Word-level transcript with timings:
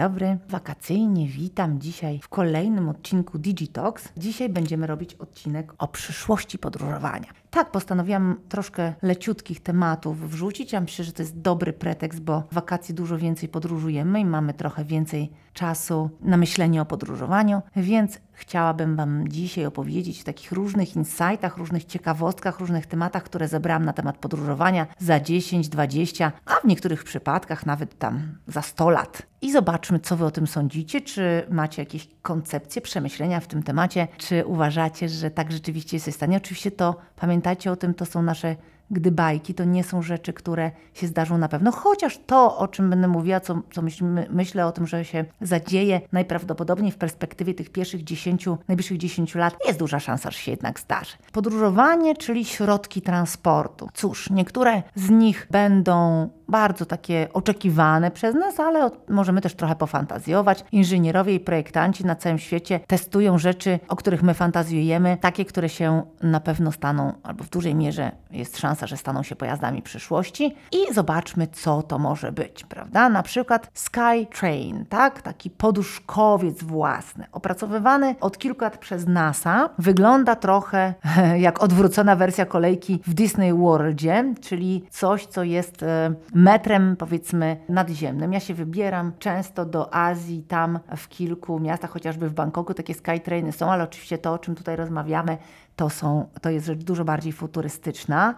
dobry, 0.00 0.38
wakacyjnie 0.48 1.26
witam 1.28 1.80
dzisiaj 1.80 2.20
w 2.22 2.28
kolejnym 2.28 2.88
odcinku 2.88 3.38
Digitox. 3.38 4.08
Dzisiaj 4.16 4.48
będziemy 4.48 4.86
robić 4.86 5.14
odcinek 5.14 5.72
o 5.78 5.88
przyszłości 5.88 6.58
podróżowania. 6.58 7.32
Tak, 7.50 7.70
postanowiłam 7.70 8.36
troszkę 8.48 8.92
leciutkich 9.02 9.62
tematów 9.62 10.30
wrzucić. 10.30 10.72
Ja 10.72 10.80
myślę, 10.80 11.04
że 11.04 11.12
to 11.12 11.22
jest 11.22 11.40
dobry 11.40 11.72
pretekst, 11.72 12.20
bo 12.20 12.42
w 12.50 12.54
wakacje 12.54 12.94
dużo 12.94 13.18
więcej 13.18 13.48
podróżujemy 13.48 14.20
i 14.20 14.24
mamy 14.24 14.54
trochę 14.54 14.84
więcej 14.84 15.30
czasu 15.52 16.10
na 16.20 16.36
myślenie 16.36 16.82
o 16.82 16.84
podróżowaniu, 16.84 17.62
więc 17.76 18.18
chciałabym 18.32 18.96
Wam 18.96 19.28
dzisiaj 19.28 19.66
opowiedzieć 19.66 20.20
o 20.20 20.24
takich 20.24 20.52
różnych 20.52 20.96
insightach, 20.96 21.56
różnych 21.56 21.84
ciekawostkach, 21.84 22.60
różnych 22.60 22.86
tematach, 22.86 23.22
które 23.22 23.48
zebrałam 23.48 23.84
na 23.84 23.92
temat 23.92 24.18
podróżowania 24.18 24.86
za 24.98 25.20
10, 25.20 25.68
20, 25.68 26.32
a 26.46 26.54
w 26.54 26.64
niektórych 26.64 27.04
przypadkach 27.04 27.66
nawet 27.66 27.98
tam 27.98 28.38
za 28.46 28.62
100 28.62 28.90
lat. 28.90 29.22
I 29.42 29.52
zobaczmy, 29.52 29.98
co 29.98 30.16
Wy 30.16 30.24
o 30.24 30.30
tym 30.30 30.46
sądzicie, 30.46 31.00
czy 31.00 31.46
macie 31.50 31.82
jakieś 31.82 32.08
koncepcje, 32.22 32.82
przemyślenia 32.82 33.40
w 33.40 33.46
tym 33.46 33.62
temacie, 33.62 34.08
czy 34.18 34.46
uważacie, 34.46 35.08
że 35.08 35.30
tak 35.30 35.52
rzeczywiście 35.52 35.96
jest 35.96 36.10
w 36.10 36.14
stanie. 36.14 36.36
Oczywiście 36.36 36.70
to, 36.70 36.96
pamiętajcie 37.16 37.39
o 37.72 37.76
tym, 37.76 37.94
to 37.94 38.06
są 38.06 38.22
nasze 38.22 38.56
gdy 38.90 39.10
bajki 39.10 39.54
to 39.54 39.64
nie 39.64 39.84
są 39.84 40.02
rzeczy, 40.02 40.32
które 40.32 40.70
się 40.94 41.06
zdarzą 41.06 41.38
na 41.38 41.48
pewno. 41.48 41.72
Chociaż 41.72 42.18
to, 42.26 42.58
o 42.58 42.68
czym 42.68 42.90
będę 42.90 43.08
mówiła, 43.08 43.40
co, 43.40 43.62
co 43.72 43.82
myślę 44.30 44.66
o 44.66 44.72
tym, 44.72 44.86
że 44.86 45.04
się 45.04 45.24
zadzieje 45.40 46.00
najprawdopodobniej 46.12 46.92
w 46.92 46.96
perspektywie 46.96 47.54
tych 47.54 47.70
pierwszych 47.70 48.04
10, 48.04 48.46
najbliższych 48.68 48.98
10 48.98 49.34
lat, 49.34 49.56
jest 49.66 49.78
duża 49.78 50.00
szansa, 50.00 50.30
że 50.30 50.38
się 50.38 50.50
jednak 50.50 50.80
zdarzy. 50.80 51.16
Podróżowanie, 51.32 52.16
czyli 52.16 52.44
środki 52.44 53.02
transportu. 53.02 53.88
Cóż, 53.94 54.30
niektóre 54.30 54.82
z 54.94 55.10
nich 55.10 55.46
będą 55.50 56.28
bardzo 56.50 56.86
takie 56.86 57.28
oczekiwane 57.32 58.10
przez 58.10 58.34
nas, 58.34 58.60
ale 58.60 58.90
możemy 59.08 59.40
też 59.40 59.54
trochę 59.54 59.76
pofantazjować. 59.76 60.64
Inżynierowie 60.72 61.34
i 61.34 61.40
projektanci 61.40 62.06
na 62.06 62.16
całym 62.16 62.38
świecie 62.38 62.80
testują 62.86 63.38
rzeczy, 63.38 63.78
o 63.88 63.96
których 63.96 64.22
my 64.22 64.34
fantazjujemy, 64.34 65.18
takie, 65.20 65.44
które 65.44 65.68
się 65.68 66.02
na 66.22 66.40
pewno 66.40 66.72
staną, 66.72 67.12
albo 67.22 67.44
w 67.44 67.50
dużej 67.50 67.74
mierze 67.74 68.12
jest 68.30 68.58
szansa, 68.58 68.86
że 68.86 68.96
staną 68.96 69.22
się 69.22 69.36
pojazdami 69.36 69.82
przyszłości. 69.82 70.54
I 70.72 70.94
zobaczmy, 70.94 71.46
co 71.46 71.82
to 71.82 71.98
może 71.98 72.32
być, 72.32 72.64
prawda? 72.64 73.08
Na 73.08 73.22
przykład 73.22 73.70
Skytrain, 73.74 74.86
tak? 74.86 75.22
Taki 75.22 75.50
poduszkowiec 75.50 76.62
własny, 76.62 77.26
opracowywany 77.32 78.14
od 78.20 78.38
kilku 78.38 78.64
lat 78.64 78.78
przez 78.78 79.06
NASA. 79.06 79.70
Wygląda 79.78 80.36
trochę 80.36 80.94
jak 81.38 81.62
odwrócona 81.62 82.16
wersja 82.16 82.46
kolejki 82.46 83.00
w 83.06 83.14
Disney 83.14 83.52
Worldzie, 83.52 84.34
czyli 84.40 84.84
coś, 84.90 85.26
co 85.26 85.42
jest 85.42 85.82
e, 85.82 86.14
metrem 86.42 86.96
powiedzmy 86.96 87.56
nadziemnym. 87.68 88.32
Ja 88.32 88.40
się 88.40 88.54
wybieram 88.54 89.12
często 89.18 89.64
do 89.64 89.94
Azji, 89.94 90.42
tam 90.42 90.78
w 90.96 91.08
kilku 91.08 91.60
miastach, 91.60 91.90
chociażby 91.90 92.28
w 92.28 92.32
Bangkoku 92.32 92.74
takie 92.74 92.94
skytrainy 92.94 93.52
są, 93.52 93.72
ale 93.72 93.84
oczywiście 93.84 94.18
to, 94.18 94.32
o 94.32 94.38
czym 94.38 94.54
tutaj 94.54 94.76
rozmawiamy, 94.76 95.38
to, 95.76 95.90
są, 95.90 96.28
to 96.42 96.50
jest 96.50 96.66
rzecz 96.66 96.84
dużo 96.84 97.04
bardziej 97.04 97.32
futurystyczna. 97.32 98.34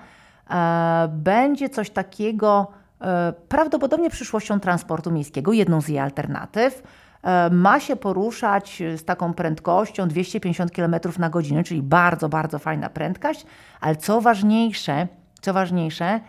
E, 0.50 1.08
będzie 1.12 1.68
coś 1.68 1.90
takiego 1.90 2.66
e, 3.00 3.32
prawdopodobnie 3.48 4.10
przyszłością 4.10 4.60
transportu 4.60 5.10
miejskiego, 5.10 5.52
jedną 5.52 5.80
z 5.80 5.88
jej 5.88 5.98
alternatyw 5.98 6.82
e, 7.22 7.50
ma 7.50 7.80
się 7.80 7.96
poruszać 7.96 8.82
z 8.96 9.04
taką 9.04 9.34
prędkością 9.34 10.08
250 10.08 10.72
km 10.72 10.96
na 11.18 11.30
godzinę, 11.30 11.64
czyli 11.64 11.82
bardzo, 11.82 12.28
bardzo 12.28 12.58
fajna 12.58 12.88
prędkość, 12.90 13.46
ale 13.80 13.96
co 13.96 14.20
ważniejsze, 14.20 15.08
co 15.40 15.52
ważniejsze, 15.52 16.20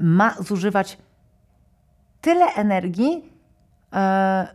ma 0.00 0.34
zużywać 0.40 0.98
tyle 2.20 2.46
energii 2.46 3.32
e, 3.92 4.48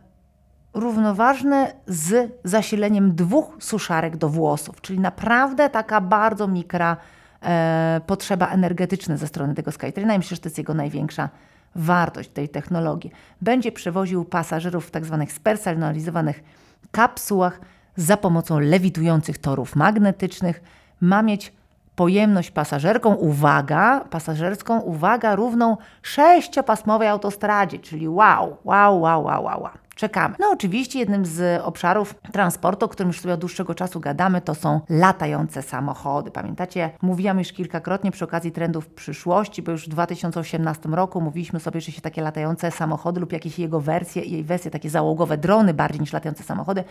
równoważne 0.74 1.72
z 1.86 2.32
zasileniem 2.44 3.14
dwóch 3.14 3.56
suszarek 3.60 4.16
do 4.16 4.28
włosów, 4.28 4.80
czyli 4.80 5.00
naprawdę 5.00 5.70
taka 5.70 6.00
bardzo 6.00 6.48
mikra 6.48 6.96
e, 7.42 8.00
potrzeba 8.06 8.48
energetyczna 8.48 9.16
ze 9.16 9.26
strony 9.26 9.54
tego 9.54 9.72
Skytraina 9.72 10.18
myślę, 10.18 10.34
że 10.34 10.40
to 10.40 10.48
jest 10.48 10.58
jego 10.58 10.74
największa 10.74 11.28
wartość 11.74 12.30
tej 12.30 12.48
technologii. 12.48 13.12
Będzie 13.40 13.72
przewoził 13.72 14.24
pasażerów 14.24 14.86
w 14.86 14.90
tak 14.90 15.04
zwanych 15.04 15.32
spersonalizowanych 15.32 16.42
kapsułach 16.90 17.60
za 17.96 18.16
pomocą 18.16 18.58
lewitujących 18.58 19.38
torów 19.38 19.76
magnetycznych. 19.76 20.62
Ma 21.00 21.22
mieć 21.22 21.52
pojemność 21.96 22.50
pasażerką, 22.50 23.14
uwaga, 23.14 24.04
pasażerską, 24.10 24.80
uwaga, 24.80 25.36
równą 25.36 25.76
sześciopasmowej 26.02 27.08
autostradzie, 27.08 27.78
czyli 27.78 28.08
wow, 28.08 28.56
wow, 28.64 29.00
wow, 29.00 29.24
wow, 29.24 29.44
wow. 29.44 29.62
wow. 29.62 29.70
Czekamy. 30.00 30.34
No 30.38 30.50
oczywiście 30.50 30.98
jednym 30.98 31.26
z 31.26 31.62
obszarów 31.62 32.14
transportu, 32.32 32.86
o 32.86 32.88
którym 32.88 33.08
już 33.08 33.20
sobie 33.20 33.34
od 33.34 33.40
dłuższego 33.40 33.74
czasu 33.74 34.00
gadamy, 34.00 34.40
to 34.40 34.54
są 34.54 34.80
latające 34.88 35.62
samochody. 35.62 36.30
Pamiętacie, 36.30 36.90
mówiłam 37.02 37.38
już 37.38 37.52
kilkakrotnie 37.52 38.10
przy 38.10 38.24
okazji 38.24 38.52
trendów 38.52 38.88
przyszłości, 38.88 39.62
bo 39.62 39.72
już 39.72 39.84
w 39.84 39.88
2018 39.88 40.88
roku 40.88 41.20
mówiliśmy 41.20 41.60
sobie, 41.60 41.80
że 41.80 41.92
się 41.92 42.00
takie 42.00 42.22
latające 42.22 42.70
samochody 42.70 43.20
lub 43.20 43.32
jakieś 43.32 43.58
jego 43.58 43.80
wersje, 43.80 44.22
jej 44.22 44.44
wersje, 44.44 44.70
takie 44.70 44.90
załogowe 44.90 45.38
drony 45.38 45.74
bardziej 45.74 46.00
niż 46.00 46.12
latające 46.12 46.42
samochody, 46.42 46.84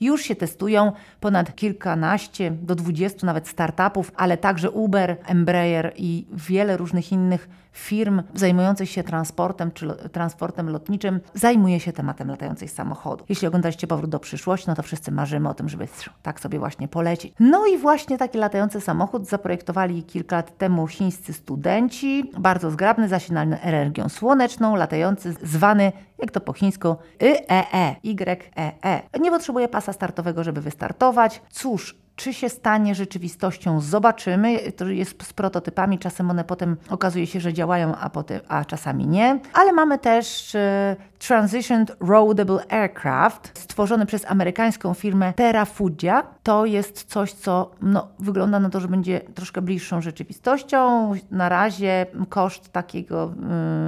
już 0.00 0.22
się 0.22 0.36
testują 0.36 0.92
ponad 1.20 1.56
kilkanaście 1.56 2.50
do 2.50 2.74
dwudziestu 2.74 3.26
nawet 3.26 3.48
startupów, 3.48 4.12
ale 4.16 4.36
także 4.36 4.70
Uber, 4.70 5.16
Embraer 5.26 5.92
i 5.96 6.26
wiele 6.32 6.76
różnych 6.76 7.12
innych 7.12 7.48
firm 7.78 8.22
zajmujących 8.34 8.90
się 8.90 9.02
transportem 9.02 9.72
czy 9.72 9.88
transportem 10.12 10.70
lotniczym 10.70 11.20
zajmuje 11.34 11.80
się 11.80 11.92
tematem 11.92 12.28
latających 12.28 12.70
samochodów. 12.70 13.28
Jeśli 13.28 13.48
oglądaliście 13.48 13.86
Powrót 13.86 14.10
do 14.10 14.18
przyszłości, 14.18 14.66
no 14.68 14.74
to 14.74 14.82
wszyscy 14.82 15.12
marzymy 15.12 15.48
o 15.48 15.54
tym, 15.54 15.68
żeby 15.68 15.88
tak 16.22 16.40
sobie 16.40 16.58
właśnie 16.58 16.88
polecieć. 16.88 17.34
No 17.40 17.66
i 17.66 17.78
właśnie 17.78 18.18
taki 18.18 18.38
latający 18.38 18.80
samochód 18.80 19.26
zaprojektowali 19.26 20.02
kilka 20.02 20.36
lat 20.36 20.58
temu 20.58 20.86
chińscy 20.86 21.32
studenci, 21.32 22.30
bardzo 22.38 22.70
zgrabny, 22.70 23.08
zasilany 23.08 23.60
energią 23.60 24.08
słoneczną, 24.08 24.76
latający, 24.76 25.32
zwany, 25.42 25.92
jak 26.18 26.30
to 26.30 26.40
po 26.40 26.52
chińsku, 26.52 26.96
YEE, 27.20 27.96
YEE. 28.02 29.02
Nie 29.20 29.30
potrzebuje 29.30 29.68
pasa 29.68 29.92
startowego, 29.92 30.44
żeby 30.44 30.60
wystartować. 30.60 31.42
Cóż, 31.50 31.96
czy 32.16 32.34
się 32.34 32.48
stanie 32.48 32.94
rzeczywistością, 32.94 33.80
zobaczymy. 33.80 34.72
To 34.72 34.88
jest 34.88 35.22
z 35.22 35.32
prototypami, 35.32 35.98
czasem 35.98 36.30
one 36.30 36.44
potem 36.44 36.76
okazuje 36.90 37.26
się, 37.26 37.40
że 37.40 37.52
działają, 37.52 37.96
a, 37.96 38.10
potem, 38.10 38.40
a 38.48 38.64
czasami 38.64 39.06
nie. 39.06 39.40
Ale 39.52 39.72
mamy 39.72 39.98
też 39.98 40.54
e, 40.54 40.96
Transitioned 41.18 41.96
Roadable 42.00 42.64
Aircraft, 42.68 43.58
stworzony 43.58 44.06
przez 44.06 44.30
amerykańską 44.30 44.94
firmę 44.94 45.32
Terrafugia. 45.32 46.22
To 46.42 46.66
jest 46.66 47.04
coś, 47.04 47.32
co 47.32 47.70
no, 47.82 48.08
wygląda 48.18 48.60
na 48.60 48.70
to, 48.70 48.80
że 48.80 48.88
będzie 48.88 49.20
troszkę 49.20 49.62
bliższą 49.62 50.00
rzeczywistością. 50.00 51.12
Na 51.30 51.48
razie 51.48 52.06
koszt 52.28 52.72
takiego 52.72 53.32